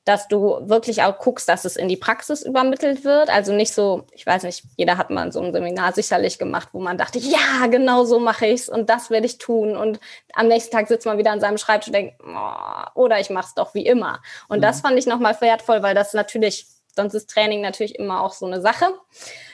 dass 0.07 0.29
du 0.29 0.57
wirklich 0.69 1.03
auch 1.03 1.19
guckst, 1.19 1.49
dass 1.49 1.65
es 1.65 1.75
in 1.75 1.89
die 1.89 1.97
Praxis 1.97 2.41
übermittelt 2.41 3.03
wird. 3.03 3.29
Also 3.29 3.51
nicht 3.51 3.73
so, 3.73 4.05
ich 4.13 4.25
weiß 4.25 4.43
nicht, 4.43 4.63
jeder 4.77 4.97
hat 4.97 5.09
mal 5.09 5.33
so 5.33 5.41
ein 5.41 5.51
Seminar 5.51 5.91
sicherlich 5.91 6.39
gemacht, 6.39 6.69
wo 6.71 6.79
man 6.79 6.97
dachte, 6.97 7.19
ja, 7.19 7.67
genau 7.69 8.05
so 8.05 8.17
mache 8.17 8.47
ich's 8.47 8.69
und 8.69 8.89
das 8.89 9.09
werde 9.09 9.25
ich 9.25 9.37
tun. 9.37 9.75
Und 9.75 9.99
am 10.33 10.47
nächsten 10.47 10.71
Tag 10.71 10.87
sitzt 10.87 11.05
man 11.05 11.17
wieder 11.17 11.31
an 11.31 11.41
seinem 11.41 11.57
Schreibtisch 11.57 11.89
und 11.89 11.93
denkt, 11.93 12.15
oh, 12.25 13.01
oder 13.01 13.19
ich 13.19 13.29
mache 13.29 13.47
es 13.47 13.53
doch 13.53 13.73
wie 13.73 13.85
immer. 13.85 14.21
Und 14.47 14.59
mhm. 14.59 14.61
das 14.61 14.79
fand 14.79 14.97
ich 14.97 15.07
nochmal 15.07 15.35
wertvoll, 15.41 15.83
weil 15.83 15.93
das 15.93 16.13
natürlich, 16.13 16.67
sonst 16.95 17.13
ist 17.13 17.29
Training 17.29 17.59
natürlich 17.59 17.99
immer 17.99 18.21
auch 18.23 18.31
so 18.31 18.45
eine 18.45 18.61
Sache. 18.61 18.85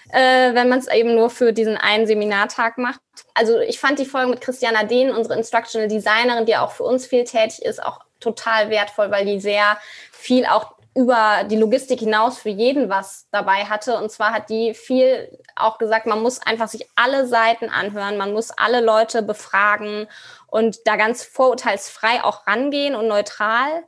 Äh, 0.10 0.54
wenn 0.54 0.70
man 0.70 0.78
es 0.78 0.88
eben 0.88 1.16
nur 1.16 1.32
für 1.32 1.54
diesen 1.54 1.78
einen 1.78 2.06
Seminartag 2.06 2.78
macht. 2.78 3.00
Also 3.34 3.60
ich 3.60 3.80
fand 3.80 3.98
die 3.98 4.06
Folge 4.06 4.30
mit 4.30 4.42
Christiana 4.42 4.84
Dehn, 4.84 5.10
unsere 5.10 5.36
Instructional 5.36 5.88
Designerin, 5.88 6.46
die 6.46 6.58
auch 6.58 6.72
für 6.72 6.84
uns 6.84 7.08
viel 7.08 7.24
tätig 7.24 7.64
ist, 7.64 7.82
auch 7.82 8.02
total 8.24 8.70
wertvoll, 8.70 9.12
weil 9.12 9.26
die 9.26 9.40
sehr 9.40 9.78
viel 10.12 10.46
auch 10.46 10.76
über 10.96 11.44
die 11.50 11.56
Logistik 11.56 12.00
hinaus 12.00 12.38
für 12.38 12.50
jeden 12.50 12.88
was 12.90 13.28
dabei 13.32 13.66
hatte. 13.66 13.98
Und 13.98 14.12
zwar 14.12 14.32
hat 14.32 14.50
die 14.50 14.74
viel 14.74 15.40
auch 15.56 15.80
gesagt, 15.80 16.06
man 16.06 16.22
muss 16.22 16.40
einfach 16.42 16.68
sich 16.68 16.88
alle 16.96 17.28
Seiten 17.28 17.70
anhören, 17.70 18.18
man 18.18 18.34
muss 18.34 18.52
alle 18.52 18.80
Leute 18.80 19.24
befragen 19.24 20.08
und 20.48 20.86
da 20.86 20.96
ganz 20.96 21.24
vorurteilsfrei 21.24 22.24
auch 22.24 22.46
rangehen 22.46 22.96
und 22.96 23.08
neutral 23.08 23.84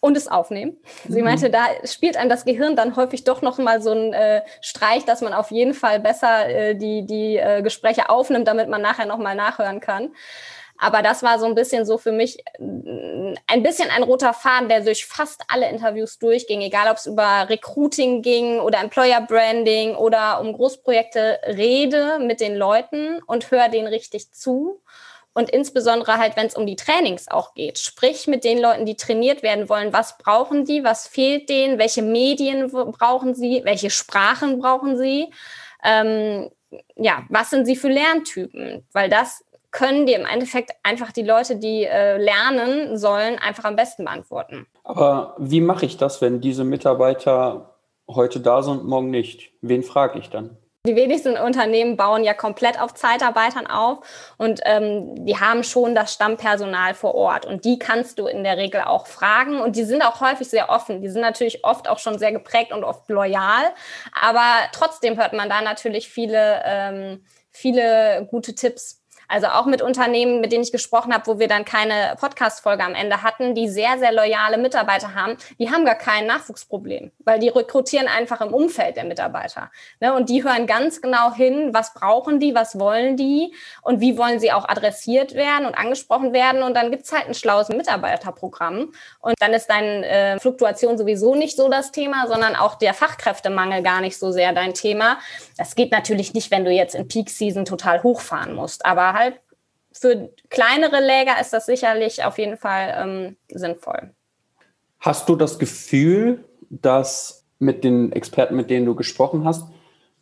und 0.00 0.16
es 0.16 0.28
aufnehmen. 0.28 0.78
Sie 1.06 1.18
mhm. 1.18 1.24
meinte, 1.24 1.50
da 1.50 1.66
spielt 1.84 2.16
einem 2.16 2.30
das 2.30 2.44
Gehirn 2.44 2.76
dann 2.76 2.96
häufig 2.96 3.24
doch 3.24 3.42
noch 3.42 3.58
mal 3.58 3.82
so 3.82 3.92
ein 3.92 4.12
äh, 4.14 4.42
Streich, 4.62 5.04
dass 5.04 5.20
man 5.20 5.34
auf 5.34 5.50
jeden 5.50 5.74
Fall 5.74 6.00
besser 6.00 6.48
äh, 6.48 6.74
die, 6.74 7.04
die 7.04 7.36
äh, 7.36 7.60
Gespräche 7.60 8.08
aufnimmt, 8.08 8.48
damit 8.48 8.68
man 8.68 8.80
nachher 8.80 9.06
noch 9.06 9.18
mal 9.18 9.34
nachhören 9.34 9.80
kann. 9.80 10.14
Aber 10.78 11.02
das 11.02 11.22
war 11.22 11.38
so 11.38 11.46
ein 11.46 11.54
bisschen 11.54 11.86
so 11.86 11.98
für 11.98 12.12
mich 12.12 12.38
äh, 12.38 13.34
ein 13.46 13.62
bisschen 13.62 13.90
ein 13.90 14.02
roter 14.02 14.32
Faden, 14.32 14.68
der 14.68 14.80
durch 14.80 15.06
fast 15.06 15.42
alle 15.48 15.68
Interviews 15.68 16.18
durchging, 16.18 16.60
egal 16.60 16.90
ob 16.90 16.96
es 16.96 17.06
über 17.06 17.46
Recruiting 17.48 18.22
ging 18.22 18.60
oder 18.60 18.80
Employer 18.80 19.20
Branding 19.20 19.94
oder 19.94 20.40
um 20.40 20.52
Großprojekte, 20.52 21.40
rede 21.46 22.18
mit 22.18 22.40
den 22.40 22.56
Leuten 22.56 23.20
und 23.26 23.50
höre 23.50 23.68
denen 23.68 23.88
richtig 23.88 24.32
zu. 24.32 24.82
Und 25.32 25.50
insbesondere 25.50 26.16
halt, 26.16 26.34
wenn 26.34 26.46
es 26.46 26.54
um 26.54 26.66
die 26.66 26.76
Trainings 26.76 27.28
auch 27.28 27.52
geht. 27.52 27.78
Sprich 27.78 28.26
mit 28.26 28.42
den 28.42 28.58
Leuten, 28.58 28.86
die 28.86 28.96
trainiert 28.96 29.42
werden 29.42 29.68
wollen. 29.68 29.92
Was 29.92 30.16
brauchen 30.16 30.64
die? 30.64 30.82
Was 30.82 31.06
fehlt 31.06 31.50
denen? 31.50 31.78
Welche 31.78 32.00
Medien 32.00 32.70
brauchen 32.70 33.34
sie? 33.34 33.60
Welche 33.64 33.90
Sprachen 33.90 34.58
brauchen 34.58 34.96
sie? 34.96 35.30
Ähm, 35.84 36.50
ja, 36.96 37.24
was 37.28 37.50
sind 37.50 37.66
sie 37.66 37.76
für 37.76 37.88
Lerntypen? 37.88 38.86
Weil 38.92 39.10
das 39.10 39.44
können 39.70 40.06
dir 40.06 40.18
im 40.18 40.26
Endeffekt 40.26 40.72
einfach 40.82 41.12
die 41.12 41.22
Leute, 41.22 41.56
die 41.56 41.84
äh, 41.84 42.16
lernen 42.16 42.96
sollen, 42.96 43.38
einfach 43.38 43.64
am 43.64 43.76
besten 43.76 44.04
beantworten. 44.04 44.66
Aber 44.84 45.34
wie 45.38 45.60
mache 45.60 45.86
ich 45.86 45.96
das, 45.96 46.22
wenn 46.22 46.40
diese 46.40 46.64
Mitarbeiter 46.64 47.76
heute 48.08 48.40
da 48.40 48.62
sind 48.62 48.80
und 48.80 48.88
morgen 48.88 49.10
nicht? 49.10 49.52
Wen 49.60 49.82
frage 49.82 50.18
ich 50.18 50.30
dann? 50.30 50.56
Die 50.86 50.94
wenigsten 50.94 51.36
Unternehmen 51.36 51.96
bauen 51.96 52.22
ja 52.22 52.32
komplett 52.32 52.80
auf 52.80 52.94
Zeitarbeitern 52.94 53.66
auf 53.66 53.98
und 54.38 54.60
ähm, 54.64 55.26
die 55.26 55.36
haben 55.36 55.64
schon 55.64 55.96
das 55.96 56.12
Stammpersonal 56.12 56.94
vor 56.94 57.16
Ort 57.16 57.44
und 57.44 57.64
die 57.64 57.76
kannst 57.78 58.20
du 58.20 58.26
in 58.28 58.44
der 58.44 58.56
Regel 58.56 58.82
auch 58.82 59.08
fragen 59.08 59.60
und 59.60 59.74
die 59.74 59.82
sind 59.82 60.02
auch 60.02 60.20
häufig 60.20 60.48
sehr 60.48 60.70
offen. 60.70 61.02
Die 61.02 61.08
sind 61.08 61.22
natürlich 61.22 61.64
oft 61.64 61.88
auch 61.88 61.98
schon 61.98 62.20
sehr 62.20 62.30
geprägt 62.30 62.72
und 62.72 62.84
oft 62.84 63.08
loyal, 63.08 63.64
aber 64.12 64.44
trotzdem 64.70 65.18
hört 65.18 65.32
man 65.32 65.48
da 65.48 65.60
natürlich 65.60 66.08
viele, 66.08 66.62
ähm, 66.64 67.24
viele 67.50 68.28
gute 68.30 68.54
Tipps. 68.54 69.02
Also 69.28 69.48
auch 69.48 69.66
mit 69.66 69.82
Unternehmen, 69.82 70.40
mit 70.40 70.52
denen 70.52 70.62
ich 70.62 70.72
gesprochen 70.72 71.12
habe, 71.12 71.26
wo 71.26 71.38
wir 71.38 71.48
dann 71.48 71.64
keine 71.64 72.16
Podcast-Folge 72.20 72.84
am 72.84 72.94
Ende 72.94 73.22
hatten, 73.22 73.54
die 73.54 73.68
sehr, 73.68 73.98
sehr 73.98 74.12
loyale 74.12 74.58
Mitarbeiter 74.58 75.14
haben, 75.14 75.36
die 75.58 75.70
haben 75.70 75.84
gar 75.84 75.96
kein 75.96 76.26
Nachwuchsproblem, 76.26 77.10
weil 77.24 77.38
die 77.38 77.48
rekrutieren 77.48 78.08
einfach 78.08 78.40
im 78.40 78.54
Umfeld 78.54 78.96
der 78.96 79.04
Mitarbeiter. 79.04 79.70
Ne? 80.00 80.14
Und 80.14 80.28
die 80.28 80.44
hören 80.44 80.66
ganz 80.66 81.00
genau 81.00 81.32
hin, 81.32 81.70
was 81.72 81.94
brauchen 81.94 82.40
die, 82.40 82.54
was 82.54 82.78
wollen 82.78 83.16
die 83.16 83.54
und 83.82 84.00
wie 84.00 84.16
wollen 84.18 84.40
sie 84.40 84.52
auch 84.52 84.68
adressiert 84.68 85.34
werden 85.34 85.66
und 85.66 85.76
angesprochen 85.76 86.32
werden. 86.32 86.62
Und 86.62 86.74
dann 86.74 86.90
gibt's 86.90 87.12
halt 87.12 87.26
ein 87.26 87.34
schlaues 87.34 87.68
Mitarbeiterprogramm. 87.68 88.92
Und 89.20 89.34
dann 89.40 89.52
ist 89.52 89.68
deine 89.68 90.06
äh, 90.06 90.38
Fluktuation 90.38 90.98
sowieso 90.98 91.34
nicht 91.34 91.56
so 91.56 91.68
das 91.68 91.92
Thema, 91.92 92.26
sondern 92.28 92.56
auch 92.56 92.76
der 92.76 92.94
Fachkräftemangel 92.94 93.82
gar 93.82 94.00
nicht 94.00 94.18
so 94.18 94.30
sehr 94.30 94.52
dein 94.52 94.74
Thema. 94.74 95.18
Das 95.56 95.74
geht 95.74 95.92
natürlich 95.92 96.34
nicht, 96.34 96.50
wenn 96.50 96.64
du 96.64 96.70
jetzt 96.70 96.94
in 96.94 97.08
Peak 97.08 97.30
Season 97.30 97.64
total 97.64 98.02
hochfahren 98.02 98.54
musst. 98.54 98.84
Aber 98.86 99.15
halt 99.16 99.40
für 99.92 100.30
kleinere 100.50 101.00
Läger 101.00 101.40
ist 101.40 101.52
das 101.52 101.66
sicherlich 101.66 102.24
auf 102.24 102.38
jeden 102.38 102.56
Fall 102.56 102.94
ähm, 102.96 103.36
sinnvoll. 103.48 104.10
Hast 105.00 105.28
du 105.28 105.36
das 105.36 105.58
Gefühl, 105.58 106.44
dass 106.68 107.46
mit 107.58 107.84
den 107.84 108.12
Experten, 108.12 108.56
mit 108.56 108.70
denen 108.70 108.86
du 108.86 108.94
gesprochen 108.94 109.44
hast, 109.44 109.68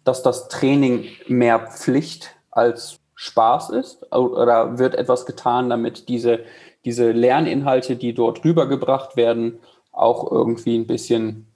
dass 0.04 0.22
das 0.22 0.48
Training 0.48 1.08
mehr 1.26 1.58
Pflicht 1.58 2.36
als 2.50 3.00
Spaß 3.14 3.70
ist? 3.70 4.12
Oder 4.12 4.78
wird 4.78 4.94
etwas 4.94 5.26
getan, 5.26 5.70
damit 5.70 6.08
diese, 6.08 6.44
diese 6.84 7.10
Lerninhalte, 7.10 7.96
die 7.96 8.14
dort 8.14 8.44
rübergebracht 8.44 9.16
werden, 9.16 9.58
auch 9.90 10.30
irgendwie 10.30 10.76
ein 10.76 10.86
bisschen, 10.86 11.46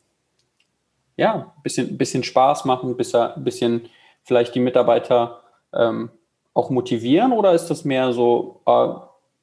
ja, 1.17 1.53
ein 1.57 1.63
bisschen, 1.63 1.99
bisschen 1.99 2.25
Spaß 2.25 2.65
machen, 2.65 2.97
ein 2.99 3.45
bisschen 3.45 3.89
vielleicht 4.23 4.55
die 4.55 4.61
Mitarbeiter 4.61 5.43
ähm, 5.73 6.11
auch 6.59 6.71
motivieren 6.71 7.33
oder 7.33 7.53
ist 7.53 7.69
das 7.69 7.85
mehr 7.85 8.13
so, 8.13 8.61
äh, 8.67 8.89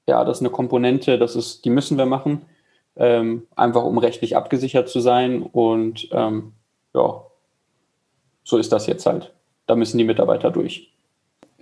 ja, 0.08 0.26
das 0.26 0.38
ist 0.38 0.42
eine 0.42 0.52
Komponente, 0.52 1.18
das 1.18 1.36
ist, 1.36 1.64
die 1.64 1.70
müssen 1.70 1.98
wir 1.98 2.06
machen, 2.06 2.46
ähm, 2.98 3.48
einfach 3.56 3.84
um 3.84 3.98
rechtlich 3.98 4.36
abgesichert 4.36 4.90
zu 4.90 5.00
sein 5.00 5.42
und 5.42 6.10
ähm, 6.12 6.52
ja, 6.94 7.24
so 8.44 8.58
ist 8.58 8.72
das 8.72 8.86
jetzt 8.88 9.06
halt. 9.06 9.34
Da 9.66 9.76
müssen 9.76 9.98
die 9.98 10.04
Mitarbeiter 10.04 10.52
durch. 10.52 10.94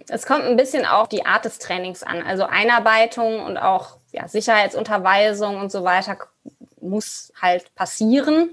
Es 0.10 0.25
kommt 0.25 0.43
ein 0.43 0.57
bisschen 0.57 0.86
auch 0.86 1.07
die 1.07 1.25
Art 1.25 1.45
des 1.45 1.60
Trainings 1.60 2.03
an. 2.03 2.22
Also 2.24 2.43
Einarbeitung 2.43 3.45
und 3.45 3.57
auch 3.57 3.98
ja, 4.12 4.27
Sicherheitsunterweisung 4.27 5.57
und 5.57 5.72
so 5.72 5.83
weiter 5.83 6.17
muss 6.81 7.31
halt 7.41 7.74
passieren. 7.75 8.50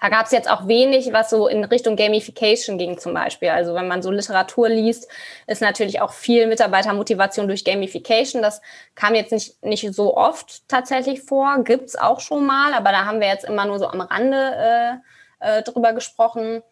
Da 0.00 0.08
gab 0.08 0.26
es 0.26 0.32
jetzt 0.32 0.50
auch 0.50 0.68
wenig, 0.68 1.12
was 1.12 1.30
so 1.30 1.48
in 1.48 1.64
Richtung 1.64 1.96
Gamification 1.96 2.78
ging 2.78 2.98
zum 2.98 3.14
Beispiel. 3.14 3.48
Also 3.48 3.74
wenn 3.74 3.88
man 3.88 4.02
so 4.02 4.10
Literatur 4.10 4.68
liest, 4.68 5.08
ist 5.46 5.60
natürlich 5.60 6.00
auch 6.00 6.12
viel 6.12 6.46
Mitarbeitermotivation 6.46 7.48
durch 7.48 7.64
Gamification. 7.64 8.42
Das 8.42 8.60
kam 8.94 9.14
jetzt 9.14 9.32
nicht, 9.32 9.62
nicht 9.62 9.92
so 9.92 10.16
oft 10.16 10.68
tatsächlich 10.68 11.22
vor, 11.22 11.64
gibt's 11.64 11.96
auch 11.96 12.20
schon 12.20 12.46
mal, 12.46 12.74
aber 12.74 12.90
da 12.90 13.04
haben 13.04 13.20
wir 13.20 13.28
jetzt 13.28 13.44
immer 13.44 13.64
nur 13.64 13.78
so 13.78 13.88
am 13.88 14.00
Rande 14.00 15.00
äh, 15.42 15.58
äh, 15.58 15.62
drüber 15.62 15.92
gesprochen. 15.92 16.62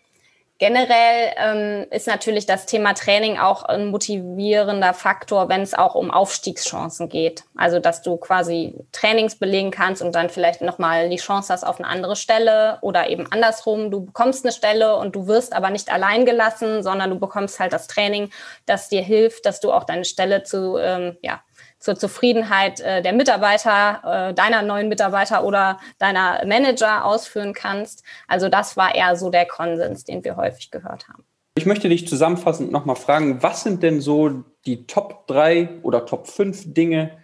Generell 0.58 1.32
ähm, 1.36 1.86
ist 1.90 2.06
natürlich 2.06 2.46
das 2.46 2.64
Thema 2.64 2.94
Training 2.94 3.38
auch 3.38 3.62
ein 3.64 3.88
motivierender 3.88 4.94
Faktor, 4.94 5.50
wenn 5.50 5.60
es 5.60 5.74
auch 5.74 5.94
um 5.94 6.10
Aufstiegschancen 6.10 7.10
geht. 7.10 7.44
Also 7.56 7.78
dass 7.78 8.00
du 8.00 8.16
quasi 8.16 8.74
Trainings 8.90 9.36
belegen 9.36 9.70
kannst 9.70 10.00
und 10.00 10.14
dann 10.14 10.30
vielleicht 10.30 10.62
nochmal 10.62 11.10
die 11.10 11.16
Chance 11.16 11.52
hast 11.52 11.64
auf 11.64 11.78
eine 11.78 11.88
andere 11.88 12.16
Stelle 12.16 12.78
oder 12.80 13.10
eben 13.10 13.30
andersrum. 13.30 13.90
Du 13.90 14.06
bekommst 14.06 14.46
eine 14.46 14.52
Stelle 14.52 14.96
und 14.96 15.14
du 15.14 15.26
wirst 15.26 15.52
aber 15.52 15.68
nicht 15.68 15.92
allein 15.92 16.24
gelassen, 16.24 16.82
sondern 16.82 17.10
du 17.10 17.18
bekommst 17.18 17.60
halt 17.60 17.74
das 17.74 17.86
Training, 17.86 18.30
das 18.64 18.88
dir 18.88 19.02
hilft, 19.02 19.44
dass 19.44 19.60
du 19.60 19.72
auch 19.72 19.84
deine 19.84 20.06
Stelle 20.06 20.42
zu 20.42 20.78
ähm, 20.78 21.18
ja, 21.20 21.42
zur 21.86 21.96
Zufriedenheit 21.96 22.80
äh, 22.80 23.00
der 23.00 23.12
Mitarbeiter, 23.12 24.30
äh, 24.30 24.34
deiner 24.34 24.62
neuen 24.62 24.88
Mitarbeiter 24.88 25.44
oder 25.44 25.78
deiner 25.98 26.44
Manager 26.44 27.04
ausführen 27.04 27.54
kannst. 27.54 28.02
Also 28.26 28.48
das 28.48 28.76
war 28.76 28.94
eher 28.94 29.14
so 29.14 29.30
der 29.30 29.46
Konsens, 29.46 30.02
den 30.02 30.24
wir 30.24 30.36
häufig 30.36 30.72
gehört 30.72 31.08
haben. 31.08 31.22
Ich 31.54 31.64
möchte 31.64 31.88
dich 31.88 32.08
zusammenfassend 32.08 32.72
nochmal 32.72 32.96
fragen, 32.96 33.40
was 33.42 33.62
sind 33.62 33.84
denn 33.84 34.00
so 34.00 34.44
die 34.66 34.86
Top 34.86 35.28
3 35.28 35.80
oder 35.82 36.04
Top 36.04 36.26
5 36.26 36.74
Dinge, 36.74 37.18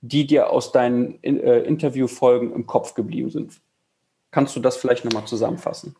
die 0.00 0.26
dir 0.26 0.50
aus 0.50 0.72
deinen 0.72 1.22
äh, 1.22 1.58
Interviewfolgen 1.60 2.54
im 2.54 2.66
Kopf 2.66 2.94
geblieben 2.94 3.30
sind? 3.30 3.60
Kannst 4.30 4.56
du 4.56 4.60
das 4.60 4.78
vielleicht 4.78 5.04
nochmal 5.04 5.26
zusammenfassen? 5.26 5.94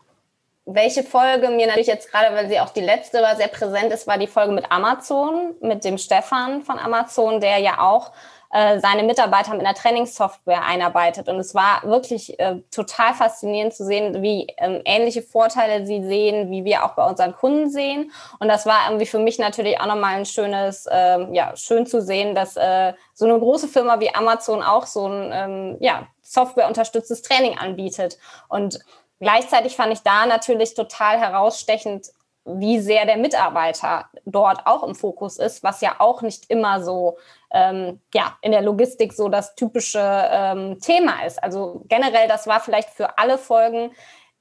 Welche 0.66 1.04
Folge 1.04 1.48
mir 1.48 1.68
natürlich 1.68 1.86
jetzt 1.86 2.10
gerade, 2.10 2.34
weil 2.34 2.48
sie 2.48 2.58
auch 2.58 2.70
die 2.70 2.80
letzte 2.80 3.22
war, 3.22 3.36
sehr 3.36 3.48
präsent 3.48 3.92
ist, 3.92 4.08
war 4.08 4.18
die 4.18 4.26
Folge 4.26 4.52
mit 4.52 4.70
Amazon, 4.70 5.54
mit 5.60 5.84
dem 5.84 5.96
Stefan 5.96 6.62
von 6.62 6.78
Amazon, 6.78 7.40
der 7.40 7.58
ja 7.58 7.78
auch 7.80 8.10
äh, 8.52 8.80
seine 8.80 9.04
Mitarbeiter 9.04 9.52
mit 9.52 9.60
einer 9.60 9.74
Trainingssoftware 9.74 10.64
einarbeitet. 10.64 11.28
Und 11.28 11.38
es 11.38 11.54
war 11.54 11.82
wirklich 11.84 12.38
äh, 12.40 12.56
total 12.72 13.14
faszinierend 13.14 13.74
zu 13.74 13.84
sehen, 13.84 14.22
wie 14.22 14.48
ähm, 14.58 14.82
ähnliche 14.84 15.22
Vorteile 15.22 15.86
sie 15.86 16.02
sehen, 16.02 16.50
wie 16.50 16.64
wir 16.64 16.84
auch 16.84 16.94
bei 16.94 17.06
unseren 17.06 17.34
Kunden 17.34 17.70
sehen. 17.70 18.10
Und 18.40 18.48
das 18.48 18.66
war 18.66 18.88
irgendwie 18.88 19.06
für 19.06 19.20
mich 19.20 19.38
natürlich 19.38 19.80
auch 19.80 19.86
nochmal 19.86 20.16
ein 20.16 20.26
schönes, 20.26 20.86
äh, 20.86 21.32
ja, 21.32 21.54
schön 21.54 21.86
zu 21.86 22.02
sehen, 22.02 22.34
dass 22.34 22.56
äh, 22.56 22.92
so 23.14 23.24
eine 23.24 23.38
große 23.38 23.68
Firma 23.68 24.00
wie 24.00 24.12
Amazon 24.12 24.62
auch 24.62 24.86
so 24.86 25.06
ein, 25.06 25.30
ähm, 25.32 25.76
ja, 25.78 26.08
softwareunterstütztes 26.22 27.22
Training 27.22 27.56
anbietet. 27.56 28.18
Und 28.48 28.80
gleichzeitig 29.20 29.76
fand 29.76 29.92
ich 29.92 30.00
da 30.00 30.26
natürlich 30.26 30.74
total 30.74 31.18
herausstechend, 31.18 32.12
wie 32.46 32.78
sehr 32.78 33.06
der 33.06 33.16
Mitarbeiter 33.16 34.08
dort 34.24 34.66
auch 34.66 34.84
im 34.84 34.94
Fokus 34.94 35.38
ist, 35.38 35.64
was 35.64 35.80
ja 35.80 35.96
auch 35.98 36.22
nicht 36.22 36.48
immer 36.48 36.82
so 36.82 37.18
ähm, 37.52 38.00
ja, 38.14 38.36
in 38.40 38.52
der 38.52 38.62
Logistik 38.62 39.12
so 39.12 39.28
das 39.28 39.56
typische 39.56 40.00
ähm, 40.00 40.78
Thema 40.80 41.24
ist. 41.26 41.42
Also 41.42 41.82
generell, 41.88 42.28
das 42.28 42.46
war 42.46 42.60
vielleicht 42.60 42.90
für 42.90 43.18
alle 43.18 43.36
Folgen. 43.36 43.90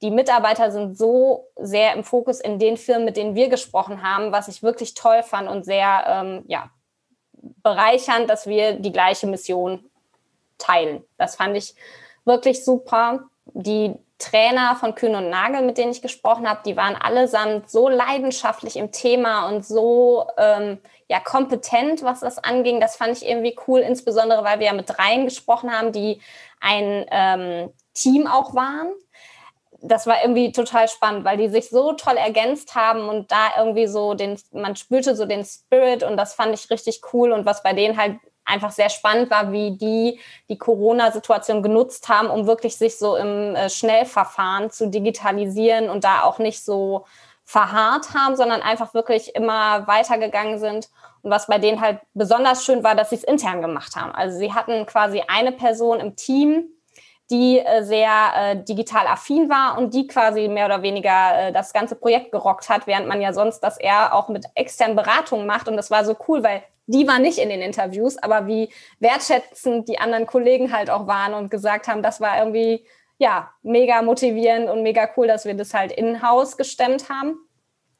Die 0.02 0.12
Mitarbeiter 0.12 0.70
sind 0.72 0.98
so 0.98 1.48
sehr 1.56 1.94
im 1.94 2.04
Fokus 2.04 2.40
in 2.40 2.60
den 2.60 2.78
Firmen, 2.78 3.06
mit 3.06 3.18
denen 3.18 3.34
wir 3.34 3.50
gesprochen 3.50 4.04
haben, 4.04 4.32
was 4.32 4.48
ich 4.48 4.62
wirklich 4.62 4.94
toll 4.94 5.24
fand 5.24 5.50
und 5.50 5.66
sehr 5.66 6.06
ähm, 6.08 6.44
ja, 6.48 6.70
bereichernd, 7.64 8.30
dass 8.30 8.46
wir 8.46 8.74
die 8.74 8.92
gleiche 8.92 9.26
Mission 9.26 9.90
teilen. 10.60 11.04
Das 11.18 11.36
fand 11.36 11.58
ich 11.58 11.74
wirklich 12.24 12.64
super. 12.64 13.24
Die 13.46 13.96
Trainer 14.18 14.76
von 14.78 14.96
Kühn 14.96 15.16
und 15.16 15.30
Nagel, 15.30 15.62
mit 15.62 15.78
denen 15.78 15.92
ich 15.92 16.02
gesprochen 16.02 16.50
habe, 16.50 16.62
die 16.66 16.78
waren 16.78 16.96
allesamt 16.96 17.70
so 17.70 17.90
leidenschaftlich 17.90 18.78
im 18.78 18.92
Thema 18.92 19.50
und 19.50 19.66
so 19.66 20.28
ähm, 20.38 20.80
ja 21.10 21.20
kompetent, 21.20 22.02
was 22.04 22.22
das 22.22 22.38
anging. 22.38 22.80
Das 22.80 22.96
fand 22.96 23.18
ich 23.18 23.28
irgendwie 23.28 23.58
cool, 23.68 23.82
insbesondere 23.82 24.44
weil 24.44 24.60
wir 24.60 24.68
ja 24.68 24.74
mit 24.74 24.90
dreien 24.90 25.26
gesprochen 25.26 25.72
haben, 25.72 25.92
die 25.92 26.22
ein 26.62 27.06
ähm, 27.12 27.74
Team 27.94 28.28
auch 28.28 28.56
waren. 28.56 28.94
Das 29.82 30.08
war 30.08 30.22
irgendwie 30.22 30.52
total 30.54 30.88
spannend, 30.88 31.26
weil 31.26 31.38
die 31.38 31.50
sich 31.50 31.70
so 31.70 31.92
toll 31.94 32.16
ergänzt 32.16 32.74
haben 32.74 33.10
und 33.10 33.32
da 33.32 33.50
irgendwie 33.58 33.88
so 33.88 34.14
den, 34.14 34.40
man 34.52 34.78
spürte 34.78 35.16
so 35.16 35.26
den 35.26 35.44
Spirit 35.44 36.04
und 36.04 36.16
das 36.16 36.34
fand 36.34 36.54
ich 36.54 36.70
richtig 36.70 37.02
cool 37.14 37.34
und 37.34 37.46
was 37.46 37.62
bei 37.62 37.74
denen 37.74 37.98
halt 37.98 38.18
einfach 38.46 38.72
sehr 38.72 38.90
spannend 38.90 39.30
war, 39.32 39.52
wie 39.52 39.72
die 39.72 40.20
die 40.50 40.58
Corona-Situation 40.58 41.64
genutzt 41.64 42.08
haben, 42.10 42.30
um 42.30 42.48
wirklich 42.48 42.78
sich 42.78 42.98
so 42.98 43.16
im 43.16 43.56
äh, 43.56 43.70
Schnellverfahren 43.70 44.70
zu 44.70 44.88
digitalisieren 44.90 45.90
und 45.90 46.04
da 46.04 46.24
auch 46.24 46.40
nicht 46.40 46.64
so 46.64 47.06
verharrt 47.44 48.14
haben, 48.14 48.36
sondern 48.36 48.62
einfach 48.62 48.94
wirklich 48.94 49.36
immer 49.36 49.88
weitergegangen 49.88 50.60
sind. 50.60 50.90
Und 51.22 51.32
was 51.32 51.48
bei 51.48 51.60
denen 51.60 51.82
halt 51.82 52.00
besonders 52.14 52.66
schön 52.66 52.84
war, 52.84 52.96
dass 52.96 53.12
sie 53.12 53.16
es 53.16 53.24
intern 53.24 53.62
gemacht 53.62 53.96
haben. 53.96 54.12
Also 54.14 54.38
sie 54.38 54.54
hatten 54.54 54.86
quasi 54.86 55.24
eine 55.28 55.52
Person 55.52 56.00
im 56.00 56.16
Team, 56.16 56.70
die 57.32 57.60
äh, 57.60 57.84
sehr 57.84 58.12
äh, 58.36 58.64
digital 58.64 59.08
affin 59.08 59.50
war 59.50 59.78
und 59.78 59.94
die 59.94 60.08
quasi 60.08 60.48
mehr 60.48 60.66
oder 60.68 60.82
weniger 60.82 61.48
äh, 61.48 61.52
das 61.52 61.74
ganze 61.74 61.96
Projekt 61.96 62.32
gerockt 62.32 62.70
hat, 62.70 62.86
während 62.86 63.08
man 63.08 63.22
ja 63.22 63.34
sonst 63.34 63.62
das 63.62 63.78
eher 63.78 64.14
auch 64.14 64.30
mit 64.30 64.46
externen 64.54 64.96
Beratungen 64.96 65.48
macht. 65.48 65.68
Und 65.68 65.78
das 65.78 65.90
war 65.90 66.06
so 66.06 66.16
cool, 66.28 66.44
weil 66.44 66.64
die 66.88 67.08
war 67.08 67.20
nicht 67.20 67.38
in 67.38 67.50
den 67.50 67.62
Interviews, 67.62 68.18
aber 68.18 68.48
wie 68.48 68.70
wertschätzend 69.00 69.90
die 69.90 70.00
anderen 70.00 70.26
Kollegen 70.28 70.72
halt 70.72 70.90
auch 70.90 71.08
waren 71.08 71.34
und 71.34 71.50
gesagt 71.50 71.88
haben, 71.88 72.04
das 72.04 72.22
war 72.22 72.38
irgendwie 72.38 72.86
ja 73.18 73.52
mega 73.64 74.02
motivierend 74.02 74.70
und 74.70 74.84
mega 74.84 75.10
cool, 75.18 75.28
dass 75.28 75.46
wir 75.46 75.54
das 75.56 75.74
halt 75.74 75.92
in-house 75.92 76.58
gestemmt 76.58 77.10
haben. 77.10 77.38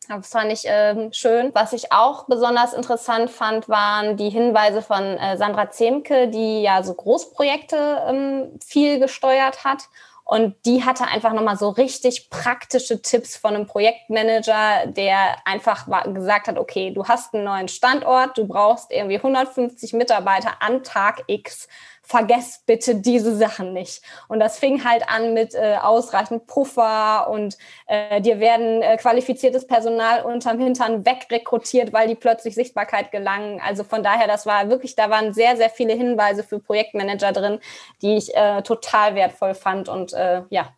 Das 0.08 0.30
fand 0.30 0.52
ich 0.52 0.64
ähm, 0.66 1.12
schön. 1.14 1.50
Was 1.56 1.74
ich 1.74 1.92
auch 1.92 2.26
besonders 2.28 2.74
interessant 2.74 3.32
fand, 3.32 3.68
waren 3.70 4.18
die 4.18 4.30
Hinweise 4.30 4.84
von 4.84 5.04
äh, 5.04 5.36
Sandra 5.36 5.72
Zemke, 5.72 6.28
die 6.28 6.62
ja 6.62 6.84
so 6.84 6.94
Großprojekte 6.94 8.04
ähm, 8.08 8.60
viel 8.64 9.00
gesteuert 9.00 9.64
hat 9.64 9.88
und 10.28 10.56
die 10.66 10.84
hatte 10.84 11.06
einfach 11.06 11.34
nochmal 11.34 11.56
so 11.56 11.70
richtig 11.70 12.32
praktische 12.32 13.00
Tipps 13.00 13.38
von 13.38 13.54
einem 13.54 13.68
Projektmanager, 13.68 14.88
der 14.88 15.38
einfach 15.46 15.86
gesagt 16.12 16.48
hat, 16.48 16.58
okay, 16.58 16.92
du 16.92 17.06
hast 17.06 17.36
einen 17.36 17.44
neuen 17.44 17.68
Standort, 17.68 18.36
du 18.36 18.48
brauchst 18.48 18.92
irgendwie 18.92 19.18
150 19.18 19.94
Mitarbeiter 19.94 20.64
an 20.64 20.82
Tag 20.82 21.22
X 21.28 21.68
vergesst 22.06 22.66
bitte 22.66 22.96
diese 22.96 23.36
Sachen 23.36 23.74
nicht. 23.74 24.02
Und 24.28 24.40
das 24.40 24.60
fing 24.60 24.84
halt 24.86 25.10
an 25.10 25.34
mit 25.34 25.56
äh, 25.56 25.78
ausreichend 25.82 26.46
Puffer 26.48 27.30
und 27.30 27.58
äh, 27.88 28.22
dir 28.22 28.40
werden 28.40 28.82
äh, 28.82 28.96
qualifiziertes 28.98 29.66
Personal 29.66 30.24
unterm 30.24 30.60
Hintern 30.60 31.06
wegrekrutiert, 31.06 31.94
weil 31.94 32.08
die 32.08 32.16
plötzlich 32.16 32.54
Sichtbarkeit 32.56 33.12
gelangen. 33.12 33.60
Also 33.66 33.84
von 33.84 34.04
daher, 34.04 34.28
das 34.28 34.46
war 34.46 34.70
wirklich, 34.70 34.96
da 34.96 35.10
waren 35.10 35.34
sehr, 35.34 35.58
sehr 35.58 35.70
viele 35.70 35.94
Hinweise 35.94 36.44
für 36.44 36.60
Projektmanager 36.60 37.32
drin, 37.32 37.60
die 38.02 38.18
ich 38.18 38.36
äh, 38.36 38.62
total 38.62 39.16
wertvoll 39.16 39.56
fand 39.56 39.90
und 39.90 40.14
äh, 40.14 40.44
ja, 40.50 40.70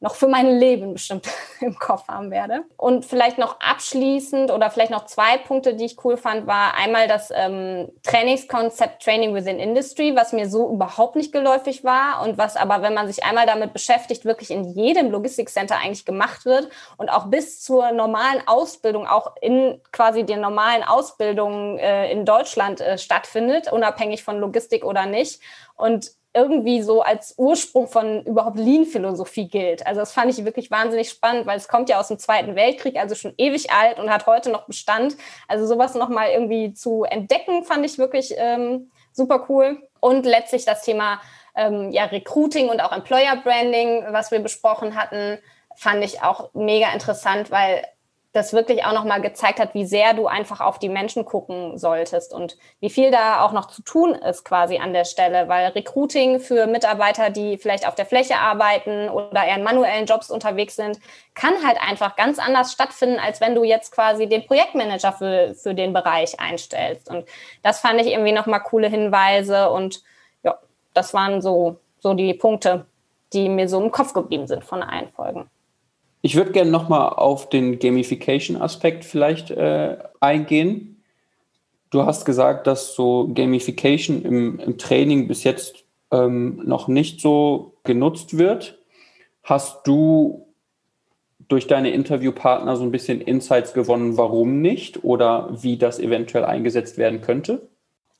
noch 0.00 0.14
für 0.14 0.28
mein 0.28 0.58
Leben 0.58 0.94
bestimmt 0.94 1.28
im 1.60 1.78
Kopf 1.78 2.08
haben 2.08 2.30
werde. 2.30 2.64
Und 2.78 3.04
vielleicht 3.04 3.36
noch 3.36 3.60
abschließend 3.60 4.50
oder 4.50 4.70
vielleicht 4.70 4.90
noch 4.90 5.04
zwei 5.04 5.36
Punkte, 5.36 5.74
die 5.74 5.84
ich 5.84 6.02
cool 6.04 6.16
fand, 6.16 6.46
war 6.46 6.74
einmal 6.74 7.06
das 7.06 7.30
ähm, 7.34 7.92
Trainingskonzept 8.02 9.02
Training 9.02 9.34
Within 9.34 9.58
Industry, 9.58 10.16
was 10.16 10.32
mir 10.32 10.48
so 10.48 10.70
überhaupt 10.72 11.16
nicht 11.16 11.32
geläufig 11.32 11.84
war 11.84 12.22
und 12.22 12.38
was 12.38 12.56
aber, 12.56 12.80
wenn 12.80 12.94
man 12.94 13.06
sich 13.08 13.24
einmal 13.24 13.46
damit 13.46 13.74
beschäftigt, 13.74 14.24
wirklich 14.24 14.50
in 14.50 14.64
jedem 14.64 15.10
Logistikcenter 15.10 15.76
eigentlich 15.76 16.06
gemacht 16.06 16.46
wird 16.46 16.70
und 16.96 17.10
auch 17.10 17.26
bis 17.26 17.60
zur 17.60 17.92
normalen 17.92 18.42
Ausbildung, 18.46 19.06
auch 19.06 19.36
in 19.42 19.80
quasi 19.92 20.24
den 20.24 20.40
normalen 20.40 20.82
Ausbildungen 20.82 21.78
äh, 21.78 22.10
in 22.10 22.24
Deutschland 22.24 22.80
äh, 22.80 22.96
stattfindet, 22.96 23.70
unabhängig 23.70 24.24
von 24.24 24.38
Logistik 24.38 24.84
oder 24.84 25.04
nicht. 25.04 25.40
Und 25.76 26.12
irgendwie 26.32 26.80
so 26.82 27.02
als 27.02 27.34
Ursprung 27.38 27.88
von 27.88 28.24
überhaupt 28.24 28.56
Lean-Philosophie 28.56 29.48
gilt. 29.48 29.86
Also 29.86 30.00
das 30.00 30.12
fand 30.12 30.30
ich 30.30 30.44
wirklich 30.44 30.70
wahnsinnig 30.70 31.10
spannend, 31.10 31.46
weil 31.46 31.56
es 31.56 31.66
kommt 31.66 31.88
ja 31.88 31.98
aus 31.98 32.08
dem 32.08 32.18
Zweiten 32.18 32.54
Weltkrieg, 32.54 32.96
also 32.96 33.14
schon 33.14 33.34
ewig 33.36 33.72
alt 33.72 33.98
und 33.98 34.10
hat 34.10 34.26
heute 34.26 34.50
noch 34.50 34.66
Bestand. 34.66 35.16
Also 35.48 35.66
sowas 35.66 35.94
nochmal 35.94 36.30
irgendwie 36.30 36.72
zu 36.72 37.02
entdecken, 37.02 37.64
fand 37.64 37.84
ich 37.84 37.98
wirklich 37.98 38.34
ähm, 38.36 38.90
super 39.12 39.46
cool. 39.48 39.82
Und 39.98 40.24
letztlich 40.24 40.64
das 40.64 40.82
Thema 40.82 41.20
ähm, 41.56 41.90
ja, 41.90 42.04
Recruiting 42.04 42.68
und 42.68 42.80
auch 42.80 42.92
Employer 42.92 43.36
Branding, 43.42 44.04
was 44.10 44.30
wir 44.30 44.38
besprochen 44.38 44.94
hatten, 44.94 45.38
fand 45.74 46.04
ich 46.04 46.22
auch 46.22 46.50
mega 46.54 46.92
interessant, 46.92 47.50
weil 47.50 47.84
das 48.32 48.52
wirklich 48.52 48.84
auch 48.84 48.92
nochmal 48.92 49.20
gezeigt 49.20 49.58
hat, 49.58 49.74
wie 49.74 49.84
sehr 49.84 50.14
du 50.14 50.28
einfach 50.28 50.60
auf 50.60 50.78
die 50.78 50.88
Menschen 50.88 51.24
gucken 51.24 51.78
solltest 51.78 52.32
und 52.32 52.56
wie 52.78 52.90
viel 52.90 53.10
da 53.10 53.44
auch 53.44 53.50
noch 53.50 53.66
zu 53.66 53.82
tun 53.82 54.14
ist 54.14 54.44
quasi 54.44 54.78
an 54.78 54.92
der 54.92 55.04
Stelle, 55.04 55.48
weil 55.48 55.72
Recruiting 55.72 56.38
für 56.38 56.68
Mitarbeiter, 56.68 57.30
die 57.30 57.58
vielleicht 57.58 57.88
auf 57.88 57.96
der 57.96 58.06
Fläche 58.06 58.36
arbeiten 58.36 59.08
oder 59.08 59.44
eher 59.44 59.56
in 59.56 59.64
manuellen 59.64 60.06
Jobs 60.06 60.30
unterwegs 60.30 60.76
sind, 60.76 61.00
kann 61.34 61.54
halt 61.66 61.78
einfach 61.82 62.14
ganz 62.14 62.38
anders 62.38 62.72
stattfinden, 62.72 63.18
als 63.18 63.40
wenn 63.40 63.56
du 63.56 63.64
jetzt 63.64 63.90
quasi 63.92 64.28
den 64.28 64.46
Projektmanager 64.46 65.12
für, 65.12 65.54
für 65.56 65.74
den 65.74 65.92
Bereich 65.92 66.38
einstellst. 66.38 67.10
Und 67.10 67.26
das 67.64 67.80
fand 67.80 68.00
ich 68.00 68.08
irgendwie 68.08 68.32
nochmal 68.32 68.60
coole 68.60 68.88
Hinweise 68.88 69.70
und 69.70 70.04
ja, 70.44 70.56
das 70.94 71.14
waren 71.14 71.42
so, 71.42 71.78
so 71.98 72.14
die 72.14 72.32
Punkte, 72.34 72.86
die 73.32 73.48
mir 73.48 73.68
so 73.68 73.82
im 73.82 73.90
Kopf 73.90 74.12
geblieben 74.12 74.46
sind 74.46 74.64
von 74.64 74.84
allen 74.84 75.10
Folgen. 75.10 75.50
Ich 76.22 76.36
würde 76.36 76.52
gerne 76.52 76.70
nochmal 76.70 77.10
auf 77.10 77.48
den 77.48 77.78
Gamification-Aspekt 77.78 79.04
vielleicht 79.04 79.50
äh, 79.50 79.96
eingehen. 80.20 81.02
Du 81.90 82.04
hast 82.04 82.24
gesagt, 82.24 82.66
dass 82.66 82.94
so 82.94 83.30
Gamification 83.34 84.22
im, 84.22 84.58
im 84.60 84.78
Training 84.78 85.28
bis 85.28 85.44
jetzt 85.44 85.84
ähm, 86.10 86.60
noch 86.64 86.88
nicht 86.88 87.20
so 87.20 87.74
genutzt 87.84 88.36
wird. 88.36 88.78
Hast 89.42 89.86
du 89.86 90.46
durch 91.48 91.66
deine 91.66 91.90
Interviewpartner 91.90 92.76
so 92.76 92.84
ein 92.84 92.92
bisschen 92.92 93.20
Insights 93.20 93.72
gewonnen, 93.72 94.16
warum 94.16 94.60
nicht 94.60 95.02
oder 95.02 95.48
wie 95.62 95.78
das 95.78 95.98
eventuell 95.98 96.44
eingesetzt 96.44 96.98
werden 96.98 97.22
könnte? 97.22 97.69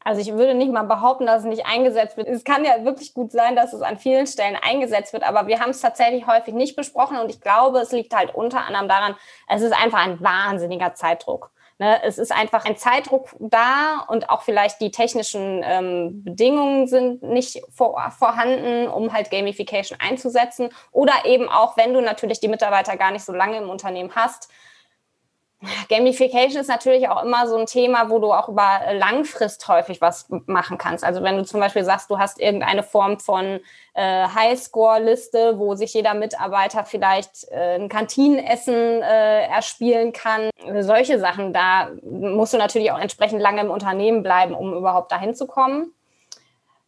Also 0.02 0.20
ich 0.20 0.32
würde 0.32 0.54
nicht 0.54 0.72
mal 0.72 0.84
behaupten, 0.84 1.26
dass 1.26 1.40
es 1.42 1.48
nicht 1.48 1.66
eingesetzt 1.66 2.16
wird. 2.16 2.26
Es 2.26 2.44
kann 2.44 2.64
ja 2.64 2.84
wirklich 2.84 3.12
gut 3.12 3.32
sein, 3.32 3.54
dass 3.54 3.72
es 3.72 3.82
an 3.82 3.98
vielen 3.98 4.26
Stellen 4.26 4.56
eingesetzt 4.56 5.12
wird, 5.12 5.22
aber 5.22 5.46
wir 5.46 5.60
haben 5.60 5.70
es 5.70 5.80
tatsächlich 5.80 6.26
häufig 6.26 6.54
nicht 6.54 6.74
besprochen 6.74 7.18
und 7.18 7.30
ich 7.30 7.40
glaube, 7.40 7.80
es 7.80 7.92
liegt 7.92 8.14
halt 8.14 8.34
unter 8.34 8.66
anderem 8.66 8.88
daran, 8.88 9.14
es 9.48 9.62
ist 9.62 9.72
einfach 9.72 9.98
ein 9.98 10.20
wahnsinniger 10.20 10.94
Zeitdruck. 10.94 11.50
Ne? 11.80 11.98
Es 12.02 12.18
ist 12.18 12.30
einfach 12.30 12.66
ein 12.66 12.76
Zeitdruck 12.76 13.34
da 13.38 14.04
und 14.08 14.28
auch 14.28 14.42
vielleicht 14.42 14.82
die 14.82 14.90
technischen 14.90 15.62
ähm, 15.64 16.22
Bedingungen 16.22 16.86
sind 16.86 17.22
nicht 17.22 17.62
vor, 17.74 18.10
vorhanden, 18.10 18.86
um 18.86 19.14
halt 19.14 19.30
Gamification 19.30 19.98
einzusetzen. 19.98 20.68
Oder 20.92 21.24
eben 21.24 21.48
auch, 21.48 21.78
wenn 21.78 21.94
du 21.94 22.02
natürlich 22.02 22.38
die 22.38 22.48
Mitarbeiter 22.48 22.98
gar 22.98 23.12
nicht 23.12 23.24
so 23.24 23.32
lange 23.32 23.56
im 23.56 23.70
Unternehmen 23.70 24.14
hast, 24.14 24.50
Gamification 25.88 26.60
ist 26.60 26.68
natürlich 26.68 27.08
auch 27.08 27.22
immer 27.22 27.46
so 27.46 27.56
ein 27.56 27.66
Thema, 27.66 28.08
wo 28.08 28.18
du 28.18 28.32
auch 28.32 28.48
über 28.48 28.80
Langfrist 28.92 29.68
häufig 29.68 30.00
was 30.00 30.26
machen 30.46 30.78
kannst. 30.78 31.04
Also 31.04 31.22
wenn 31.22 31.36
du 31.36 31.44
zum 31.44 31.60
Beispiel 31.60 31.84
sagst, 31.84 32.10
du 32.10 32.18
hast 32.18 32.40
irgendeine 32.40 32.82
Form 32.82 33.20
von 33.20 33.60
äh, 33.94 34.26
Highscore-Liste, 34.28 35.58
wo 35.58 35.74
sich 35.74 35.92
jeder 35.92 36.14
Mitarbeiter 36.14 36.84
vielleicht 36.84 37.48
äh, 37.50 37.74
ein 37.74 37.88
Kantinenessen 37.90 38.74
äh, 38.74 39.46
erspielen 39.46 40.12
kann. 40.12 40.48
Solche 40.80 41.18
Sachen, 41.18 41.52
da 41.52 41.90
musst 42.02 42.54
du 42.54 42.58
natürlich 42.58 42.90
auch 42.92 42.98
entsprechend 42.98 43.40
lange 43.40 43.60
im 43.60 43.70
Unternehmen 43.70 44.22
bleiben, 44.22 44.54
um 44.54 44.72
überhaupt 44.72 45.12
dahin 45.12 45.34
zu 45.34 45.46
kommen. 45.46 45.92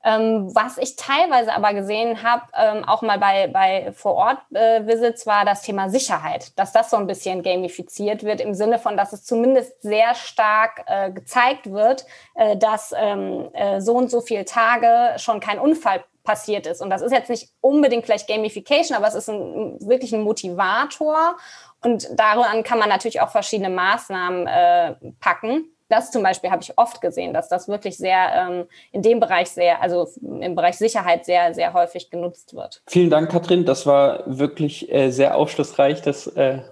Ähm, 0.05 0.53
was 0.55 0.79
ich 0.79 0.97
teilweise 0.97 1.53
aber 1.55 1.75
gesehen 1.75 2.23
habe, 2.23 2.43
ähm, 2.57 2.85
auch 2.85 3.03
mal 3.03 3.19
bei, 3.19 3.47
bei 3.47 3.93
Vor-Ort-Visits, 3.93 5.23
äh, 5.23 5.27
war 5.27 5.45
das 5.45 5.63
Thema 5.63 5.89
Sicherheit, 5.91 6.59
dass 6.59 6.73
das 6.73 6.91
so 6.91 6.97
ein 6.97 7.07
bisschen 7.07 7.43
gamifiziert 7.43 8.25
wird, 8.25 8.41
im 8.41 8.55
Sinne 8.55 8.79
von, 8.79 8.97
dass 8.97 9.13
es 9.13 9.25
zumindest 9.25 9.81
sehr 9.81 10.15
stark 10.15 10.85
äh, 10.87 11.13
gezeigt 11.13 11.71
wird, 11.71 12.05
äh, 12.35 12.57
dass 12.57 12.93
ähm, 12.97 13.49
äh, 13.53 13.81
so 13.81 13.95
und 13.95 14.11
so 14.11 14.21
viele 14.21 14.45
Tage 14.45 15.19
schon 15.19 15.39
kein 15.39 15.61
Unfall 15.61 16.03
passiert 16.25 16.67
ist. 16.67 16.81
Und 16.81 16.91
das 16.91 17.03
ist 17.03 17.13
jetzt 17.13 17.31
nicht 17.31 17.51
unbedingt 17.61 18.05
vielleicht 18.05 18.29
Gamification, 18.29 18.97
aber 18.97 19.07
es 19.07 19.15
ist 19.15 19.29
ein, 19.29 19.79
wirklich 19.81 20.13
ein 20.13 20.23
Motivator. 20.23 21.37
Und 21.81 22.09
daran 22.19 22.63
kann 22.63 22.79
man 22.79 22.89
natürlich 22.89 23.21
auch 23.21 23.31
verschiedene 23.31 23.71
Maßnahmen 23.71 24.47
äh, 24.47 24.95
packen 25.21 25.72
das 25.93 26.11
zum 26.11 26.23
Beispiel 26.23 26.51
habe 26.51 26.63
ich 26.63 26.77
oft 26.79 27.01
gesehen, 27.01 27.35
dass 27.35 27.49
das 27.49 27.69
wirklich 27.69 27.97
sehr 27.97 28.49
ähm, 28.51 28.65
in 28.91 29.03
dem 29.03 29.21
Bereich 29.21 29.51
sehr, 29.51 29.83
also 29.83 30.09
im 30.23 30.55
Bereich 30.55 30.77
Sicherheit 30.77 31.25
sehr, 31.25 31.55
sehr 31.55 31.73
häufig 31.75 32.11
genutzt 32.11 32.55
wird. 32.55 32.83
Vielen 32.89 33.11
Dank, 33.11 33.31
Katrin. 33.31 33.65
Das 33.65 33.87
war 33.87 34.23
wirklich 34.27 34.93
äh, 34.93 35.11
sehr 35.11 35.37
aufschlussreich. 35.37 36.03
Das 36.03 36.27
äh, 36.27 36.63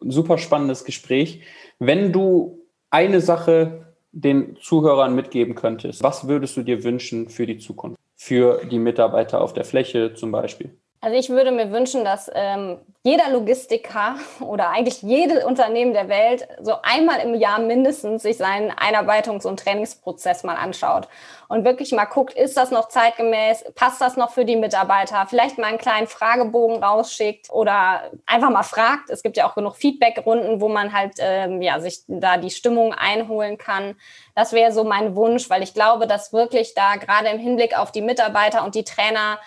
super 0.00 0.38
spannendes 0.38 0.84
Gespräch. 0.84 1.42
Wenn 1.78 2.12
du 2.12 2.66
eine 2.90 3.20
Sache 3.20 3.86
den 4.12 4.56
Zuhörern 4.60 5.14
mitgeben 5.14 5.54
könntest, 5.54 6.02
was 6.02 6.26
würdest 6.26 6.56
du 6.56 6.62
dir 6.62 6.82
wünschen 6.82 7.28
für 7.28 7.46
die 7.46 7.58
Zukunft? 7.58 7.98
Für 8.16 8.64
die 8.64 8.78
Mitarbeiter 8.78 9.40
auf 9.40 9.52
der 9.54 9.64
Fläche 9.64 10.14
zum 10.14 10.32
Beispiel? 10.32 10.76
Also 11.02 11.16
ich 11.16 11.30
würde 11.30 11.50
mir 11.50 11.72
wünschen, 11.72 12.04
dass 12.04 12.30
ähm, 12.34 12.76
jeder 13.04 13.30
Logistiker 13.30 14.16
oder 14.40 14.68
eigentlich 14.68 15.00
jedes 15.00 15.42
Unternehmen 15.44 15.94
der 15.94 16.10
Welt 16.10 16.46
so 16.60 16.74
einmal 16.82 17.20
im 17.20 17.34
Jahr 17.34 17.58
mindestens 17.58 18.22
sich 18.22 18.36
seinen 18.36 18.70
Einarbeitungs- 18.70 19.46
und 19.46 19.60
Trainingsprozess 19.60 20.44
mal 20.44 20.56
anschaut 20.56 21.08
und 21.48 21.64
wirklich 21.64 21.92
mal 21.92 22.04
guckt, 22.04 22.34
ist 22.34 22.54
das 22.58 22.70
noch 22.70 22.88
zeitgemäß, 22.88 23.64
passt 23.74 24.02
das 24.02 24.18
noch 24.18 24.30
für 24.30 24.44
die 24.44 24.56
Mitarbeiter, 24.56 25.26
vielleicht 25.26 25.56
mal 25.56 25.68
einen 25.68 25.78
kleinen 25.78 26.06
Fragebogen 26.06 26.84
rausschickt 26.84 27.48
oder 27.50 28.10
einfach 28.26 28.50
mal 28.50 28.62
fragt. 28.62 29.08
Es 29.08 29.22
gibt 29.22 29.38
ja 29.38 29.48
auch 29.48 29.54
genug 29.54 29.76
Feedbackrunden, 29.76 30.60
wo 30.60 30.68
man 30.68 30.92
halt 30.92 31.14
ähm, 31.18 31.62
ja 31.62 31.80
sich 31.80 32.00
da 32.08 32.36
die 32.36 32.50
Stimmung 32.50 32.92
einholen 32.92 33.56
kann. 33.56 33.96
Das 34.34 34.52
wäre 34.52 34.70
so 34.70 34.84
mein 34.84 35.16
Wunsch, 35.16 35.48
weil 35.48 35.62
ich 35.62 35.72
glaube, 35.72 36.06
dass 36.06 36.34
wirklich 36.34 36.74
da 36.74 36.96
gerade 36.96 37.28
im 37.30 37.38
Hinblick 37.38 37.78
auf 37.78 37.90
die 37.90 38.02
Mitarbeiter 38.02 38.64
und 38.64 38.74
die 38.74 38.84
Trainer 38.84 39.38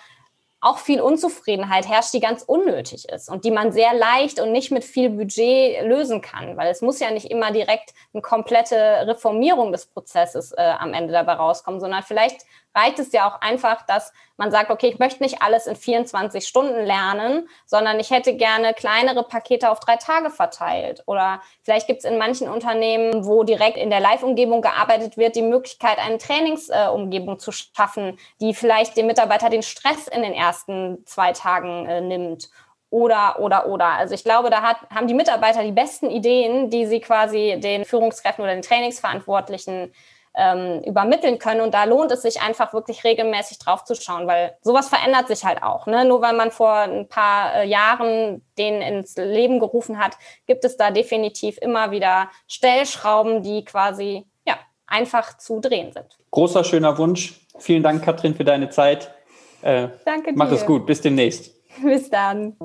auch 0.64 0.78
viel 0.78 1.00
Unzufriedenheit 1.00 1.86
herrscht, 1.86 2.14
die 2.14 2.20
ganz 2.20 2.42
unnötig 2.42 3.08
ist 3.08 3.28
und 3.28 3.44
die 3.44 3.50
man 3.50 3.72
sehr 3.72 3.92
leicht 3.92 4.40
und 4.40 4.50
nicht 4.50 4.70
mit 4.70 4.82
viel 4.82 5.10
Budget 5.10 5.82
lösen 5.82 6.22
kann, 6.22 6.56
weil 6.56 6.70
es 6.70 6.80
muss 6.80 7.00
ja 7.00 7.10
nicht 7.10 7.30
immer 7.30 7.52
direkt 7.52 7.92
eine 8.12 8.22
komplette 8.22 9.06
Reformierung 9.06 9.72
des 9.72 9.86
Prozesses 9.86 10.52
äh, 10.52 10.62
am 10.78 10.94
Ende 10.94 11.12
dabei 11.12 11.34
rauskommen, 11.34 11.80
sondern 11.80 12.02
vielleicht 12.02 12.46
reicht 12.74 12.98
es 12.98 13.12
ja 13.12 13.28
auch 13.28 13.40
einfach, 13.40 13.82
dass 13.86 14.12
man 14.36 14.50
sagt, 14.50 14.70
okay, 14.70 14.88
ich 14.88 14.98
möchte 14.98 15.22
nicht 15.22 15.42
alles 15.42 15.66
in 15.66 15.76
24 15.76 16.46
Stunden 16.46 16.84
lernen, 16.84 17.48
sondern 17.66 18.00
ich 18.00 18.10
hätte 18.10 18.34
gerne 18.34 18.74
kleinere 18.74 19.22
Pakete 19.22 19.70
auf 19.70 19.80
drei 19.80 19.96
Tage 19.96 20.30
verteilt. 20.30 21.02
Oder 21.06 21.40
vielleicht 21.62 21.86
gibt 21.86 22.00
es 22.00 22.04
in 22.04 22.18
manchen 22.18 22.48
Unternehmen, 22.48 23.26
wo 23.26 23.44
direkt 23.44 23.76
in 23.76 23.90
der 23.90 24.00
Live-Umgebung 24.00 24.60
gearbeitet 24.60 25.16
wird, 25.16 25.36
die 25.36 25.42
Möglichkeit, 25.42 25.98
eine 25.98 26.18
Trainingsumgebung 26.18 27.36
äh, 27.36 27.38
zu 27.38 27.52
schaffen, 27.52 28.18
die 28.40 28.54
vielleicht 28.54 28.96
dem 28.96 29.06
Mitarbeiter 29.06 29.50
den 29.50 29.62
Stress 29.62 30.08
in 30.08 30.22
den 30.22 30.32
ersten 30.32 31.04
zwei 31.06 31.32
Tagen 31.32 31.86
äh, 31.86 32.00
nimmt 32.00 32.50
oder, 32.94 33.40
oder, 33.40 33.66
oder. 33.66 33.86
Also 33.86 34.14
ich 34.14 34.22
glaube, 34.22 34.50
da 34.50 34.62
hat, 34.62 34.76
haben 34.88 35.08
die 35.08 35.14
Mitarbeiter 35.14 35.64
die 35.64 35.72
besten 35.72 36.10
Ideen, 36.10 36.70
die 36.70 36.86
sie 36.86 37.00
quasi 37.00 37.58
den 37.58 37.84
Führungskräften 37.84 38.44
oder 38.44 38.52
den 38.52 38.62
Trainingsverantwortlichen 38.62 39.92
ähm, 40.36 40.82
übermitteln 40.84 41.38
können. 41.38 41.60
Und 41.60 41.74
da 41.74 41.84
lohnt 41.84 42.10
es 42.10 42.22
sich 42.22 42.40
einfach 42.42 42.72
wirklich 42.72 43.04
regelmäßig 43.04 43.58
drauf 43.58 43.84
zu 43.84 43.94
schauen, 43.94 44.26
weil 44.26 44.56
sowas 44.62 44.88
verändert 44.88 45.28
sich 45.28 45.44
halt 45.44 45.62
auch. 45.62 45.86
Ne? 45.86 46.04
Nur 46.04 46.20
weil 46.22 46.34
man 46.34 46.50
vor 46.50 46.72
ein 46.72 47.08
paar 47.08 47.54
äh, 47.54 47.66
Jahren 47.66 48.44
den 48.58 48.82
ins 48.82 49.16
Leben 49.16 49.60
gerufen 49.60 49.98
hat, 49.98 50.16
gibt 50.46 50.64
es 50.64 50.76
da 50.76 50.90
definitiv 50.90 51.58
immer 51.58 51.90
wieder 51.90 52.30
Stellschrauben, 52.48 53.42
die 53.42 53.64
quasi 53.64 54.24
ja, 54.46 54.54
einfach 54.86 55.38
zu 55.38 55.60
drehen 55.60 55.92
sind. 55.92 56.18
Großer, 56.30 56.64
schöner 56.64 56.98
Wunsch. 56.98 57.40
Vielen 57.58 57.82
Dank, 57.82 58.04
Katrin, 58.04 58.34
für 58.34 58.44
deine 58.44 58.70
Zeit. 58.70 59.14
Äh, 59.62 59.88
Danke 60.04 60.32
dir. 60.32 60.38
Mach 60.38 60.50
es 60.50 60.66
gut. 60.66 60.86
Bis 60.86 61.00
demnächst. 61.00 61.52
Bis 61.82 62.10
dann. 62.10 62.56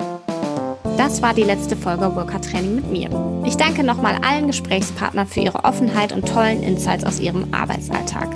Das 1.00 1.22
war 1.22 1.32
die 1.32 1.44
letzte 1.44 1.76
Folge 1.76 2.14
Worker 2.14 2.42
Training 2.42 2.74
mit 2.74 2.90
mir. 2.90 3.08
Ich 3.46 3.56
danke 3.56 3.82
nochmal 3.82 4.16
allen 4.22 4.48
Gesprächspartnern 4.48 5.26
für 5.26 5.40
ihre 5.40 5.64
Offenheit 5.64 6.12
und 6.12 6.28
tollen 6.28 6.62
Insights 6.62 7.04
aus 7.04 7.20
ihrem 7.20 7.54
Arbeitsalltag. 7.54 8.28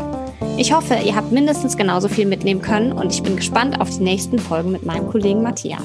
Ich 0.57 0.73
hoffe, 0.73 0.95
ihr 1.05 1.15
habt 1.15 1.31
mindestens 1.31 1.77
genauso 1.77 2.09
viel 2.09 2.25
mitnehmen 2.25 2.63
können 2.63 2.93
und 2.93 3.13
ich 3.13 3.23
bin 3.23 3.37
gespannt 3.37 3.83
auf 3.83 3.91
die 3.91 4.03
nächsten 4.03 4.39
Folgen 4.39 4.73
mit 4.73 4.87
meinem 4.87 5.11
Kollegen 5.11 5.43
Matthias. 5.43 5.83